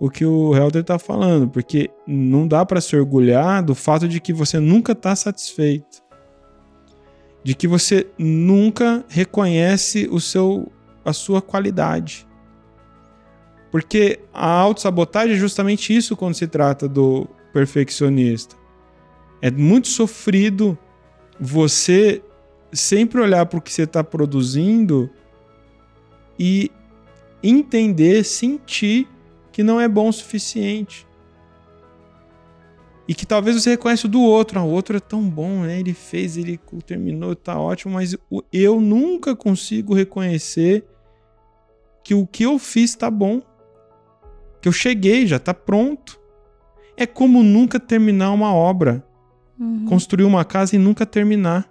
o 0.00 0.08
que 0.08 0.24
o 0.24 0.56
Helder 0.56 0.80
está 0.80 0.98
falando, 0.98 1.46
porque 1.46 1.90
não 2.06 2.48
dá 2.48 2.64
para 2.64 2.80
se 2.80 2.96
orgulhar 2.96 3.62
do 3.62 3.74
fato 3.74 4.08
de 4.08 4.20
que 4.20 4.32
você 4.32 4.58
nunca 4.58 4.92
está 4.92 5.14
satisfeito, 5.14 6.02
de 7.44 7.54
que 7.54 7.68
você 7.68 8.06
nunca 8.16 9.04
reconhece 9.06 10.08
o 10.10 10.18
seu, 10.18 10.72
a 11.04 11.12
sua 11.12 11.42
qualidade. 11.42 12.26
Porque 13.70 14.18
a 14.32 14.48
autossabotagem 14.48 15.36
é 15.36 15.38
justamente 15.38 15.94
isso 15.94 16.16
quando 16.16 16.32
se 16.32 16.46
trata 16.46 16.88
do 16.88 17.28
perfeccionista. 17.52 18.56
É 19.42 19.50
muito 19.50 19.88
sofrido 19.88 20.78
você 21.38 22.22
sempre 22.76 23.20
olhar 23.20 23.46
para 23.46 23.58
o 23.58 23.62
que 23.62 23.72
você 23.72 23.82
está 23.82 24.04
produzindo 24.04 25.10
e 26.38 26.70
entender, 27.42 28.24
sentir 28.24 29.08
que 29.52 29.62
não 29.62 29.80
é 29.80 29.88
bom 29.88 30.08
o 30.08 30.12
suficiente. 30.12 31.06
E 33.08 33.14
que 33.14 33.24
talvez 33.24 33.56
você 33.56 33.70
reconheça 33.70 34.06
o 34.06 34.10
do 34.10 34.20
outro. 34.20 34.58
Ah, 34.58 34.64
o 34.64 34.70
outro 34.70 34.96
é 34.96 35.00
tão 35.00 35.22
bom, 35.22 35.60
né? 35.60 35.78
Ele 35.78 35.94
fez, 35.94 36.36
ele 36.36 36.58
terminou, 36.84 37.36
tá 37.36 37.58
ótimo, 37.58 37.94
mas 37.94 38.16
eu 38.52 38.80
nunca 38.80 39.36
consigo 39.36 39.94
reconhecer 39.94 40.84
que 42.02 42.14
o 42.14 42.26
que 42.26 42.42
eu 42.42 42.58
fiz 42.58 42.94
tá 42.94 43.10
bom. 43.10 43.40
Que 44.60 44.68
eu 44.68 44.72
cheguei, 44.72 45.26
já 45.26 45.38
tá 45.38 45.54
pronto. 45.54 46.20
É 46.96 47.06
como 47.06 47.42
nunca 47.42 47.78
terminar 47.78 48.32
uma 48.32 48.52
obra. 48.52 49.04
Uhum. 49.58 49.86
Construir 49.86 50.24
uma 50.24 50.44
casa 50.44 50.74
e 50.74 50.78
nunca 50.78 51.06
terminar. 51.06 51.68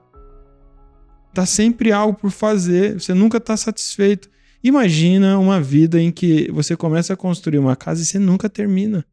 Tá 1.35 1.45
sempre 1.45 1.91
algo 1.91 2.17
por 2.17 2.31
fazer, 2.31 2.93
você 2.93 3.13
nunca 3.13 3.41
tá 3.41 3.57
satisfeito. 3.57 4.29
Imagina 4.63 5.37
uma 5.37 5.59
vida 5.59 6.01
em 6.01 6.09
que 6.09 6.49
você 6.49 6.77
começa 6.77 7.11
a 7.11 7.17
construir 7.17 7.57
uma 7.57 7.75
casa 7.75 8.01
e 8.01 8.05
você 8.05 8.17
nunca 8.17 8.49
termina. 8.49 9.05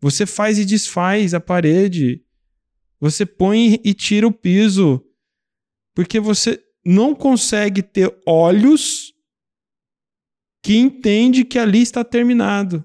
Você 0.00 0.24
faz 0.24 0.58
e 0.58 0.64
desfaz 0.64 1.34
a 1.34 1.40
parede. 1.40 2.24
Você 2.98 3.26
põe 3.26 3.78
e 3.84 3.92
tira 3.92 4.26
o 4.26 4.32
piso. 4.32 5.04
Porque 5.94 6.18
você 6.18 6.58
não 6.82 7.14
consegue 7.14 7.82
ter 7.82 8.10
olhos 8.26 9.12
que 10.62 10.78
entende 10.78 11.44
que 11.44 11.58
ali 11.58 11.82
está 11.82 12.02
terminado. 12.02 12.82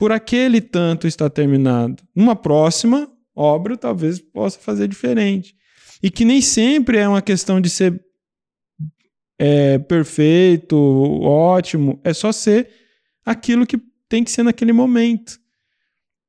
Por 0.00 0.10
aquele 0.10 0.60
tanto 0.60 1.06
está 1.06 1.30
terminado. 1.30 2.02
Numa 2.12 2.34
próxima 2.34 3.08
obra, 3.36 3.76
talvez 3.76 4.18
possa 4.18 4.58
fazer 4.58 4.88
diferente. 4.88 5.59
E 6.02 6.10
que 6.10 6.24
nem 6.24 6.40
sempre 6.40 6.98
é 6.98 7.08
uma 7.08 7.22
questão 7.22 7.60
de 7.60 7.68
ser 7.68 8.02
é, 9.38 9.78
perfeito, 9.78 10.76
ótimo. 10.76 12.00
É 12.04 12.12
só 12.12 12.30
ser 12.30 12.68
aquilo 13.24 13.66
que 13.66 13.80
tem 14.08 14.22
que 14.22 14.30
ser 14.30 14.42
naquele 14.42 14.72
momento. 14.72 15.38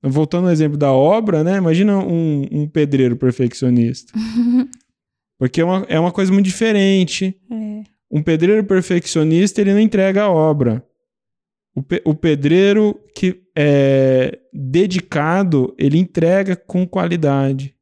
Voltando 0.03 0.47
ao 0.47 0.53
exemplo 0.53 0.77
da 0.77 0.91
obra, 0.91 1.43
né? 1.43 1.57
Imagina 1.57 1.97
um, 1.99 2.47
um 2.51 2.67
pedreiro 2.67 3.15
perfeccionista. 3.15 4.13
Porque 5.37 5.61
é 5.61 5.65
uma, 5.65 5.85
é 5.89 5.99
uma 5.99 6.11
coisa 6.11 6.31
muito 6.31 6.45
diferente. 6.45 7.35
É. 7.51 7.83
Um 8.09 8.21
pedreiro 8.21 8.63
perfeccionista, 8.63 9.59
ele 9.59 9.73
não 9.73 9.79
entrega 9.79 10.23
a 10.23 10.31
obra. 10.31 10.85
O, 11.75 11.81
pe 11.81 12.01
o 12.05 12.13
pedreiro 12.13 12.99
que 13.15 13.41
é 13.57 14.39
dedicado, 14.53 15.73
ele 15.77 15.97
entrega 15.97 16.55
com 16.55 16.87
qualidade. 16.87 17.75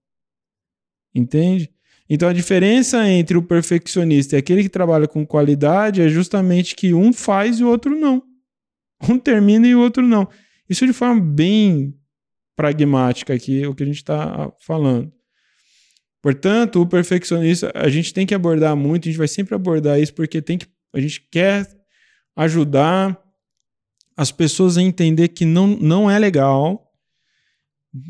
Entende? 1.13 1.69
Então 2.09 2.27
a 2.27 2.33
diferença 2.33 3.07
entre 3.07 3.37
o 3.37 3.43
perfeccionista 3.43 4.35
e 4.35 4.39
aquele 4.39 4.63
que 4.63 4.69
trabalha 4.69 5.07
com 5.07 5.25
qualidade 5.25 6.01
é 6.01 6.09
justamente 6.09 6.75
que 6.75 6.93
um 6.93 7.13
faz 7.13 7.59
e 7.59 7.63
o 7.63 7.67
outro 7.67 7.95
não. 7.95 8.23
Um 9.07 9.19
termina 9.19 9.67
e 9.67 9.75
o 9.75 9.79
outro 9.79 10.01
não. 10.05 10.27
Isso 10.67 10.85
de 10.85 10.93
forma 10.93 11.21
bem 11.21 11.95
pragmática 12.55 13.33
aqui, 13.33 13.65
o 13.65 13.75
que 13.75 13.83
a 13.83 13.85
gente 13.85 13.97
está 13.97 14.51
falando. 14.59 15.11
Portanto, 16.21 16.81
o 16.81 16.87
perfeccionista, 16.87 17.71
a 17.73 17.87
gente 17.87 18.13
tem 18.13 18.25
que 18.25 18.35
abordar 18.35 18.75
muito, 18.75 19.07
a 19.07 19.11
gente 19.11 19.17
vai 19.17 19.27
sempre 19.27 19.55
abordar 19.55 19.99
isso 19.99 20.13
porque 20.13 20.41
tem 20.41 20.57
que, 20.57 20.67
a 20.93 20.99
gente 20.99 21.21
quer 21.31 21.65
ajudar 22.35 23.17
as 24.17 24.31
pessoas 24.31 24.77
a 24.77 24.81
entender 24.81 25.29
que 25.29 25.45
não, 25.45 25.67
não 25.67 26.11
é 26.11 26.19
legal. 26.19 26.91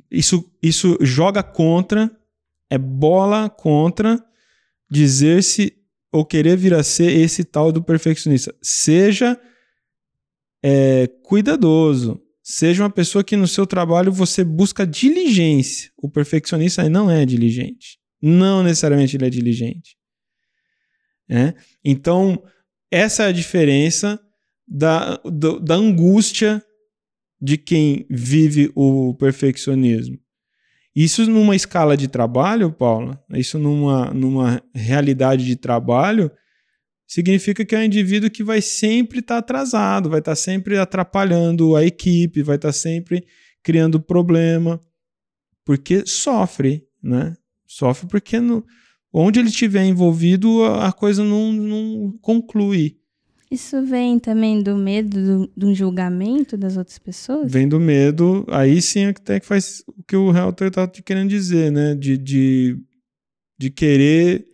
Isso, 0.10 0.52
isso 0.62 0.98
joga 1.02 1.44
contra 1.44 2.10
é 2.69 2.77
bola 2.77 3.49
contra 3.49 4.23
dizer-se 4.89 5.73
ou 6.12 6.25
querer 6.25 6.58
vir 6.58 6.73
a 6.73 6.84
ser 6.84 7.12
esse 7.12 7.43
tal 7.43 7.71
do 7.71 7.84
perfeccionista. 7.84 8.55
Seja 8.62 9.39
é, 10.63 11.08
cuidadoso. 11.23 12.21
Seja 12.41 12.84
uma 12.84 12.89
pessoa 12.89 13.23
que 13.23 13.38
no 13.38 13.47
seu 13.47 13.67
trabalho 13.67 14.12
você 14.12 14.43
busca 14.43 14.86
diligência. 14.86 15.91
O 15.97 16.10
perfeccionista 16.10 16.89
não 16.89 17.10
é 17.10 17.25
diligente. 17.25 17.99
Não 18.21 18.63
necessariamente 18.63 19.15
ele 19.15 19.25
é 19.25 19.29
diligente. 19.29 19.97
É? 21.29 21.53
Então, 21.86 22.41
essa 22.89 23.23
é 23.23 23.27
a 23.27 23.32
diferença 23.32 24.19
da, 24.67 25.17
do, 25.17 25.60
da 25.60 25.75
angústia 25.75 26.63
de 27.39 27.58
quem 27.58 28.05
vive 28.10 28.71
o 28.75 29.13
perfeccionismo. 29.13 30.19
Isso 31.02 31.26
numa 31.32 31.56
escala 31.56 31.96
de 31.96 32.10
trabalho, 32.10 32.74
Paula, 32.74 33.24
isso 33.32 33.58
numa, 33.58 34.14
numa 34.14 34.62
realidade 34.76 35.46
de 35.46 35.56
trabalho, 35.56 36.30
significa 37.08 37.64
que 37.64 37.74
é 37.74 37.80
um 37.80 37.84
indivíduo 37.84 38.30
que 38.30 38.44
vai 38.44 38.62
sempre 38.62 39.20
estar 39.20 39.36
tá 39.36 39.40
atrasado, 39.40 40.10
vai 40.10 40.20
estar 40.20 40.34
tá 40.34 40.36
sempre 40.36 40.78
atrapalhando 40.78 41.74
a 41.74 41.86
equipe, 41.86 42.44
vai 42.44 42.58
estar 42.58 42.68
tá 42.68 42.74
sempre 42.74 43.26
criando 43.64 43.98
problema, 43.98 44.78
porque 45.64 46.06
sofre, 46.06 46.86
né? 47.02 47.34
Sofre 47.66 48.06
porque 48.10 48.42
no, 48.42 48.66
onde 49.14 49.40
ele 49.40 49.48
estiver 49.48 49.86
envolvido, 49.86 50.66
a, 50.66 50.90
a 50.90 50.92
coisa 50.92 51.24
não, 51.24 51.54
não 51.54 52.12
conclui. 52.22 52.99
Isso 53.52 53.82
vem 53.82 54.20
também 54.20 54.62
do 54.62 54.76
medo 54.76 55.50
de 55.58 55.66
um 55.66 55.74
julgamento 55.74 56.56
das 56.56 56.78
outras 56.78 57.00
pessoas? 57.00 57.52
Vem 57.52 57.68
do 57.68 57.80
medo, 57.80 58.46
aí 58.50 58.80
sim 58.80 59.06
até 59.06 59.40
que 59.40 59.46
faz 59.46 59.84
o 59.88 60.04
que 60.04 60.16
o 60.16 60.36
Helter 60.36 60.68
está 60.68 60.88
querendo 60.88 61.30
dizer, 61.30 61.72
né? 61.72 61.96
De, 61.96 62.16
de, 62.16 62.78
de 63.58 63.72
querer 63.72 64.46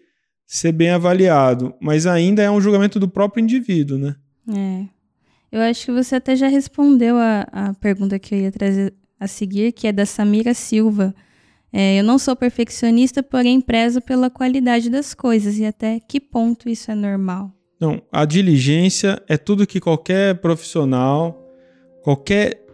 ser 0.48 0.72
bem 0.72 0.92
avaliado. 0.92 1.74
Mas 1.82 2.08
ainda 2.08 2.42
é 2.42 2.50
um 2.50 2.62
julgamento 2.62 2.98
do 2.98 3.10
próprio 3.10 3.44
indivíduo, 3.44 3.98
né? 3.98 4.16
É. 4.50 4.86
Eu 5.52 5.62
acho 5.62 5.86
que 5.86 5.92
você 5.92 6.16
até 6.16 6.36
já 6.36 6.48
respondeu 6.48 7.18
a, 7.18 7.48
a 7.52 7.74
pergunta 7.74 8.18
que 8.18 8.34
eu 8.34 8.40
ia 8.40 8.52
trazer 8.52 8.94
a 9.20 9.28
seguir, 9.28 9.74
que 9.74 9.88
é 9.88 9.92
da 9.92 10.06
Samira 10.06 10.54
Silva. 10.54 11.14
É, 11.72 12.00
eu 12.00 12.04
não 12.04 12.18
sou 12.18 12.36
perfeccionista, 12.36 13.22
porém 13.22 13.60
prezo 13.60 14.00
pela 14.00 14.30
qualidade 14.30 14.90
das 14.90 15.14
coisas 15.14 15.58
e 15.58 15.66
até 15.66 16.00
que 16.00 16.22
ponto 16.22 16.70
isso 16.70 16.90
é 16.92 16.96
normal. 16.96 17.54
Não, 17.80 18.02
a 18.12 18.24
diligência 18.26 19.22
é 19.28 19.38
tudo 19.38 19.68
que 19.68 19.80
qualquer 19.80 20.36
profissional, 20.36 21.46
qualquer 22.02 22.66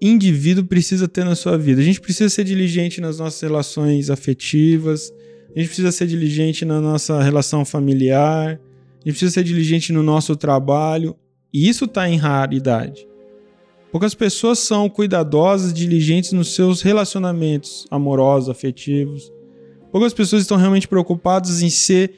indivíduo 0.00 0.64
precisa 0.64 1.06
ter 1.06 1.24
na 1.24 1.34
sua 1.34 1.58
vida. 1.58 1.80
A 1.80 1.84
gente 1.84 2.00
precisa 2.00 2.28
ser 2.30 2.44
diligente 2.44 3.00
nas 3.00 3.18
nossas 3.18 3.40
relações 3.40 4.10
afetivas, 4.10 5.12
a 5.54 5.58
gente 5.58 5.68
precisa 5.68 5.92
ser 5.92 6.06
diligente 6.06 6.64
na 6.64 6.80
nossa 6.80 7.22
relação 7.22 7.64
familiar, 7.64 8.58
a 8.58 9.08
gente 9.08 9.18
precisa 9.18 9.32
ser 9.32 9.44
diligente 9.44 9.92
no 9.92 10.02
nosso 10.02 10.34
trabalho, 10.36 11.16
e 11.52 11.68
isso 11.68 11.84
está 11.84 12.08
em 12.08 12.16
raridade. 12.16 13.06
Poucas 13.92 14.14
pessoas 14.14 14.58
são 14.58 14.88
cuidadosas, 14.88 15.72
diligentes 15.72 16.32
nos 16.32 16.54
seus 16.54 16.82
relacionamentos 16.82 17.86
amorosos, 17.90 18.48
afetivos. 18.50 19.32
Poucas 19.92 20.12
pessoas 20.12 20.42
estão 20.42 20.56
realmente 20.56 20.88
preocupadas 20.88 21.62
em 21.62 21.70
ser 21.70 22.12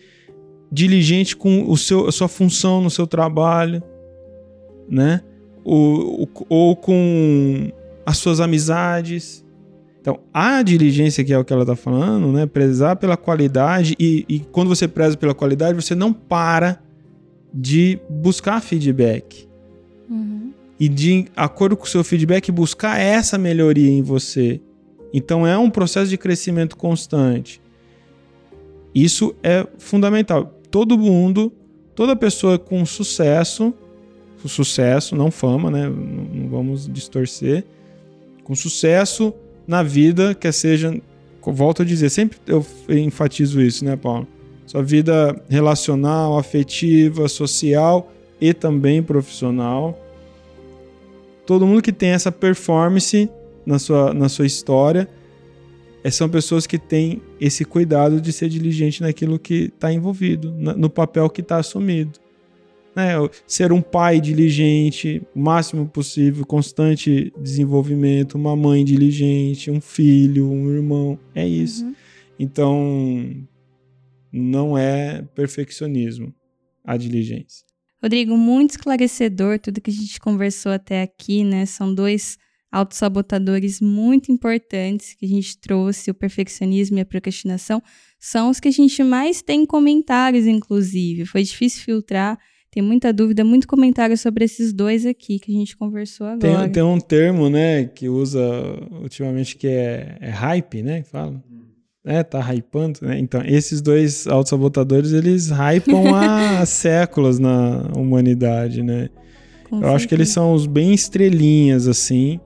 diligente 0.70 1.37
com 1.37 1.70
o 1.70 1.76
seu, 1.76 2.09
a 2.09 2.12
sua 2.12 2.29
função 2.29 2.81
no 2.81 2.90
seu 2.90 3.07
trabalho, 3.07 3.83
né? 4.88 5.22
Ou, 5.64 6.29
ou 6.48 6.76
com 6.76 7.70
as 8.05 8.18
suas 8.18 8.40
amizades. 8.40 9.44
Então, 10.00 10.20
a 10.33 10.62
diligência, 10.62 11.24
que 11.24 11.33
é 11.33 11.38
o 11.38 11.44
que 11.44 11.52
ela 11.52 11.62
está 11.62 11.74
falando, 11.74 12.31
né? 12.33 12.46
Prezar 12.46 12.96
pela 12.96 13.16
qualidade, 13.16 13.96
e, 13.98 14.24
e 14.29 14.40
quando 14.40 14.68
você 14.68 14.87
preza 14.87 15.16
pela 15.16 15.35
qualidade, 15.35 15.74
você 15.83 15.94
não 15.94 16.12
para 16.12 16.81
de 17.52 17.98
buscar 18.09 18.61
feedback. 18.61 19.48
Uhum. 20.09 20.52
E 20.79 20.88
de 20.88 21.26
acordo 21.35 21.76
com 21.76 21.85
o 21.85 21.88
seu 21.88 22.05
feedback, 22.05 22.52
buscar 22.52 23.00
essa 23.00 23.37
melhoria 23.37 23.90
em 23.90 24.02
você. 24.02 24.61
Então, 25.12 25.46
é 25.46 25.57
um 25.59 25.70
processo 25.70 26.11
de 26.11 26.18
crescimento 26.18 26.76
constante. 26.76 27.61
Isso 28.94 29.35
é 29.42 29.66
fundamental 29.79 30.56
todo 30.70 30.98
mundo, 30.98 31.52
toda 31.94 32.14
pessoa 32.16 32.59
com 32.59 32.85
sucesso, 32.85 33.74
sucesso, 34.48 35.16
não 35.16 35.31
fama, 35.31 35.70
né? 35.70 35.88
Não, 35.88 36.48
vamos 36.48 36.88
distorcer, 36.88 37.64
com 38.44 38.55
sucesso 38.55 39.35
na 39.66 39.83
vida, 39.83 40.35
quer 40.35 40.52
seja, 40.52 40.96
volto 41.42 41.83
a 41.83 41.85
dizer, 41.85 42.11
sempre 42.11 42.38
eu 42.46 42.64
enfatizo 42.88 43.61
isso, 43.61 43.85
né, 43.85 43.96
Paulo? 43.96 44.26
Sua 44.66 44.83
vida 44.83 45.40
relacional, 45.48 46.38
afetiva, 46.38 47.29
social 47.29 48.12
e 48.40 48.52
também 48.52 49.02
profissional. 49.02 49.98
Todo 51.44 51.66
mundo 51.66 51.83
que 51.83 51.92
tem 51.92 52.11
essa 52.11 52.33
performance 52.33 53.31
na 53.64 53.79
sua, 53.79 54.12
na 54.12 54.29
sua 54.29 54.46
história 54.46 55.09
são 56.11 56.29
pessoas 56.29 56.66
que 56.66 56.79
têm 56.79 57.21
esse 57.40 57.64
cuidado 57.64 58.21
de 58.21 58.33
ser 58.33 58.49
diligente 58.49 59.03
naquilo 59.03 59.38
que 59.38 59.73
está 59.75 59.92
envolvido, 59.92 60.53
no 60.53 60.88
papel 60.90 61.29
que 61.29 61.40
está 61.40 61.59
assumido. 61.59 62.21
Né? 62.95 63.12
Ser 63.47 63.73
um 63.73 63.83
pai 63.83 64.21
diligente, 64.21 65.23
o 65.35 65.40
máximo 65.40 65.87
possível, 65.87 66.47
constante 66.47 67.33
desenvolvimento, 67.38 68.37
uma 68.37 68.57
mãe 68.57 68.85
diligente, 68.85 69.71
um 69.71 69.81
filho, 69.81 70.51
um 70.51 70.71
irmão, 70.71 71.19
é 71.35 71.47
isso. 71.47 71.85
Uhum. 71.85 71.95
Então, 72.38 73.47
não 74.33 74.77
é 74.77 75.23
perfeccionismo 75.35 76.35
a 76.85 76.97
diligência. 76.97 77.66
Rodrigo, 78.03 78.37
muito 78.37 78.71
esclarecedor 78.71 79.59
tudo 79.59 79.81
que 79.81 79.90
a 79.90 79.95
gente 79.95 80.21
conversou 80.21 80.73
até 80.73 81.03
aqui, 81.03 81.42
né? 81.42 81.66
São 81.66 81.92
dois 81.92 82.38
autossabotadores 82.70 83.81
muito 83.81 84.31
importantes 84.31 85.14
que 85.14 85.24
a 85.24 85.29
gente 85.29 85.59
trouxe, 85.59 86.11
o 86.11 86.14
perfeccionismo 86.14 86.98
e 86.98 87.00
a 87.00 87.07
procrastinação, 87.07 87.83
são 88.18 88.50
os 88.50 88.61
que 88.61 88.68
a 88.68 88.72
gente 88.72 89.02
mais 89.02 89.42
tem 89.42 89.64
comentários, 89.64 90.46
inclusive. 90.46 91.24
Foi 91.26 91.42
difícil 91.42 91.83
filtrar, 91.83 92.38
tem 92.70 92.83
muita 92.83 93.12
dúvida, 93.12 93.44
muito 93.44 93.66
comentário 93.66 94.18
sobre 94.18 94.44
esses 94.44 94.72
dois 94.72 95.07
aqui 95.07 95.38
que 95.38 95.50
a 95.50 95.55
gente 95.55 95.76
conversou 95.76 96.26
agora. 96.26 96.64
Tem, 96.64 96.72
tem 96.72 96.83
um 96.83 97.00
termo, 97.00 97.48
né, 97.48 97.85
que 97.87 98.09
usa 98.09 98.40
ultimamente 99.00 99.57
que 99.57 99.66
é, 99.66 100.18
é 100.20 100.31
hype, 100.31 100.83
né, 100.83 101.02
que 101.02 101.09
fala. 101.09 101.42
É, 102.05 102.22
tá 102.22 102.38
hypando, 102.55 103.00
né? 103.02 103.18
Então, 103.18 103.42
esses 103.44 103.83
dois 103.83 104.29
autossabotadores, 104.29 105.11
eles 105.11 105.50
hypam 105.50 106.14
há 106.14 106.62
séculos 106.64 107.40
na 107.40 107.90
humanidade, 107.96 108.81
né? 108.81 109.09
Com 109.68 109.76
Eu 109.76 109.81
certeza. 109.81 109.96
acho 109.96 110.09
que 110.09 110.14
eles 110.14 110.29
são 110.29 110.52
os 110.52 110.66
bem 110.66 110.94
estrelinhas, 110.94 111.88
assim, 111.88 112.38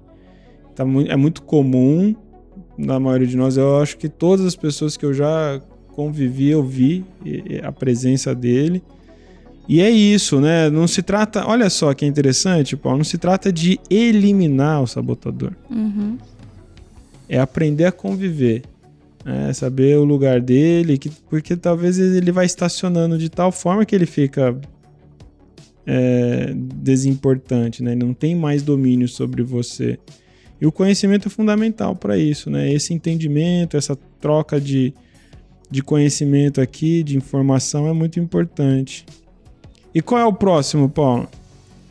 tá 0.81 0.85
muito, 0.87 1.13
é 1.13 1.17
muito 1.17 1.43
comum 1.43 2.15
na 2.79 2.99
maioria 2.99 3.27
de 3.27 3.37
nós. 3.37 3.59
Eu 3.59 3.79
acho 3.79 3.99
que 3.99 4.09
todas 4.09 4.47
as 4.47 4.57
pessoas 4.57 4.97
que 4.97 5.05
eu 5.05 5.13
já 5.13 5.61
convivi, 5.89 6.49
eu 6.49 6.63
vi 6.65 7.05
a 7.63 7.71
presença 7.71 8.35
dele. 8.35 8.83
E 9.69 9.83
é 9.83 9.91
isso, 9.91 10.41
né? 10.41 10.71
Não 10.71 10.89
se 10.89 11.03
trata. 11.03 11.47
Olha 11.47 11.69
só 11.69 11.93
que 11.93 12.07
interessante, 12.07 12.77
Paulo. 12.77 12.99
Não 12.99 13.05
se 13.05 13.19
trata 13.19 13.53
de 13.53 13.79
eliminar 13.91 14.83
o 14.83 14.87
sabotador. 14.87 15.53
Uhum. 15.71 16.17
É 17.29 17.39
aprender 17.39 17.85
a 17.85 17.93
conviver. 17.93 18.63
É 19.25 19.53
saber 19.53 19.99
o 19.99 20.05
lugar 20.05 20.41
dele, 20.41 20.97
que, 20.97 21.11
porque 21.29 21.55
talvez 21.57 21.99
ele 21.99 22.33
vai 22.33 22.47
estacionando 22.47 23.19
de 23.19 23.29
tal 23.29 23.53
forma 23.53 23.85
que 23.85 23.95
ele 23.95 24.07
fica 24.07 24.59
é, 25.87 26.55
desimportante, 26.57 27.83
né? 27.83 27.93
Ele 27.93 28.03
não 28.03 28.15
tem 28.15 28.35
mais 28.35 28.63
domínio 28.63 29.07
sobre 29.07 29.43
você. 29.43 29.99
E 30.61 30.67
o 30.67 30.73
conhecimento 30.73 31.29
é 31.29 31.31
fundamental 31.31 31.97
para 31.97 32.19
isso, 32.19 32.51
né? 32.51 32.71
Esse 32.71 32.93
entendimento, 32.93 33.77
essa 33.77 33.97
troca 34.21 34.61
de, 34.61 34.93
de 35.71 35.83
conhecimento 35.83 36.61
aqui, 36.61 37.03
de 37.03 37.17
informação 37.17 37.87
é 37.87 37.93
muito 37.93 38.21
importante. 38.21 39.07
E 39.95 40.03
qual 40.03 40.21
é 40.21 40.25
o 40.25 40.33
próximo, 40.33 40.89
Paulo? 40.89 41.29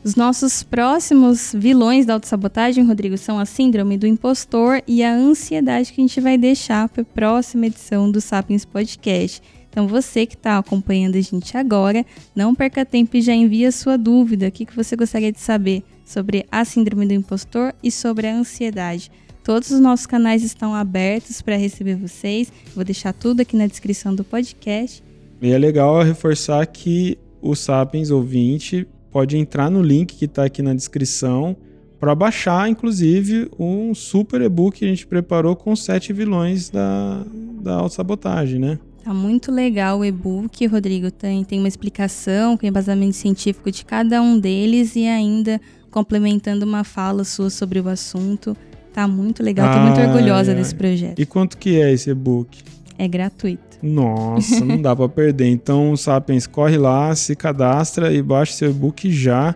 Os 0.02 0.16
nossos 0.16 0.64
próximos 0.64 1.52
vilões 1.54 2.06
da 2.06 2.14
autossabotagem, 2.14 2.86
Rodrigo, 2.86 3.18
são 3.18 3.38
a 3.38 3.46
síndrome 3.46 3.98
do 3.98 4.08
impostor 4.08 4.82
e 4.88 5.04
a 5.04 5.14
ansiedade 5.14 5.92
que 5.92 6.00
a 6.00 6.04
gente 6.08 6.22
vai 6.22 6.38
deixar 6.38 6.88
para 6.88 7.02
a 7.02 7.06
próxima 7.06 7.66
edição 7.66 8.10
do 8.10 8.22
Sapiens 8.22 8.64
Podcast. 8.64 9.42
Então, 9.70 9.88
você 9.88 10.26
que 10.26 10.36
está 10.36 10.58
acompanhando 10.58 11.18
a 11.18 11.22
gente 11.22 11.56
agora, 11.58 12.06
não 12.34 12.56
perca 12.56 12.86
tempo 12.86 13.18
e 13.18 13.22
já 13.22 13.34
envia 13.34 13.72
sua 13.72 13.98
dúvida. 13.98 14.48
O 14.48 14.52
que, 14.52 14.66
que 14.66 14.76
você 14.76 14.96
gostaria 14.96 15.32
de 15.32 15.40
saber 15.40 15.84
sobre 16.10 16.44
a 16.52 16.66
síndrome 16.66 17.06
do 17.06 17.14
impostor 17.14 17.72
e 17.84 17.92
sobre 17.92 18.26
a 18.26 18.36
ansiedade. 18.36 19.12
Todos 19.44 19.70
os 19.70 19.80
nossos 19.80 20.08
canais 20.08 20.44
estão 20.44 20.74
abertos 20.74 21.40
para 21.40 21.56
receber 21.56 21.96
vocês. 21.96 22.52
Vou 22.76 22.84
deixar 22.84 23.14
tudo 23.14 23.42
aqui 23.42 23.56
na 23.56 23.68
descrição 23.68 24.16
do 24.16 24.24
podcast. 24.24 25.04
E 25.40 25.52
é 25.52 25.58
legal 25.58 26.02
reforçar 26.02 26.66
que 26.66 27.16
o 27.40 27.56
Sapiens 27.56 28.10
ouvinte 28.10 28.88
pode 29.12 29.38
entrar 29.38 29.70
no 29.70 29.84
link 29.84 30.16
que 30.16 30.26
está 30.26 30.46
aqui 30.46 30.64
na 30.64 30.74
descrição 30.74 31.56
para 32.00 32.16
baixar, 32.16 32.68
inclusive, 32.68 33.50
um 33.60 33.94
super 33.94 34.42
e-book 34.42 34.80
que 34.80 34.86
a 34.86 34.88
gente 34.88 35.06
preparou 35.06 35.56
com 35.56 35.76
sete 35.76 36.12
vilões 36.12 36.70
da, 36.70 37.24
da 37.62 37.76
autossabotagem, 37.76 38.58
né? 38.58 38.80
Tá 39.04 39.14
muito 39.14 39.52
legal 39.52 40.00
o 40.00 40.06
e-book, 40.06 40.66
Rodrigo. 40.66 41.12
Tem, 41.12 41.44
tem 41.44 41.60
uma 41.60 41.68
explicação 41.68 42.58
com 42.58 42.66
embasamento 42.66 43.16
científico 43.16 43.72
de 43.72 43.86
cada 43.86 44.22
um 44.22 44.40
deles 44.40 44.96
e 44.96 45.06
ainda 45.06 45.60
complementando 45.90 46.66
uma 46.66 46.84
fala 46.84 47.24
sua 47.24 47.50
sobre 47.50 47.80
o 47.80 47.88
assunto. 47.88 48.56
Tá 48.94 49.08
muito 49.08 49.44
legal, 49.44 49.74
tô 49.74 49.80
muito 49.80 50.00
orgulhosa 50.00 50.52
ai. 50.52 50.58
desse 50.58 50.76
projeto. 50.76 51.20
E 51.20 51.26
quanto 51.26 51.58
que 51.58 51.80
é 51.80 51.92
esse 51.92 52.10
e-book? 52.10 52.64
É 52.98 53.08
gratuito. 53.08 53.78
Nossa, 53.82 54.66
não 54.66 54.82
dá 54.82 54.94
para 54.96 55.08
perder. 55.08 55.48
Então, 55.48 55.96
Sapiens, 55.96 56.46
corre 56.46 56.78
lá, 56.78 57.16
se 57.16 57.36
cadastra 57.36 58.12
e 58.14 58.22
baixa 58.22 58.54
seu 58.54 58.72
e-book 58.72 59.12
já. 59.12 59.56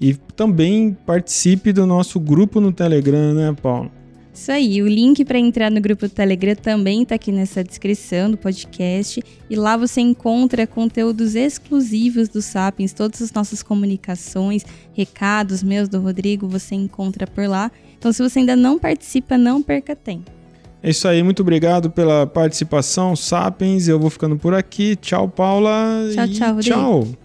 E 0.00 0.14
também 0.36 0.96
participe 1.06 1.72
do 1.72 1.86
nosso 1.86 2.20
grupo 2.20 2.60
no 2.60 2.72
Telegram, 2.72 3.32
né, 3.32 3.54
Paulo? 3.62 3.90
Isso 4.34 4.50
aí, 4.50 4.82
o 4.82 4.88
link 4.88 5.24
para 5.24 5.38
entrar 5.38 5.70
no 5.70 5.80
grupo 5.80 6.08
do 6.08 6.12
Telegram 6.12 6.56
também 6.56 7.02
está 7.02 7.14
aqui 7.14 7.30
nessa 7.30 7.62
descrição 7.62 8.28
do 8.28 8.36
podcast. 8.36 9.22
E 9.48 9.54
lá 9.54 9.76
você 9.76 10.00
encontra 10.00 10.66
conteúdos 10.66 11.36
exclusivos 11.36 12.28
do 12.28 12.42
Sapiens, 12.42 12.92
todas 12.92 13.22
as 13.22 13.32
nossas 13.32 13.62
comunicações, 13.62 14.66
recados 14.92 15.62
meus 15.62 15.88
do 15.88 16.00
Rodrigo, 16.00 16.48
você 16.48 16.74
encontra 16.74 17.28
por 17.28 17.46
lá. 17.46 17.70
Então, 17.96 18.12
se 18.12 18.20
você 18.22 18.40
ainda 18.40 18.56
não 18.56 18.76
participa, 18.76 19.38
não 19.38 19.62
perca 19.62 19.94
tempo. 19.94 20.30
É 20.82 20.90
isso 20.90 21.06
aí, 21.06 21.22
muito 21.22 21.40
obrigado 21.40 21.88
pela 21.88 22.26
participação, 22.26 23.14
Sapiens. 23.14 23.86
Eu 23.86 24.00
vou 24.00 24.10
ficando 24.10 24.36
por 24.36 24.52
aqui. 24.52 24.96
Tchau, 24.96 25.28
Paula. 25.28 26.10
Tchau, 26.12 26.28
tchau, 26.28 26.60
Tchau. 26.60 27.23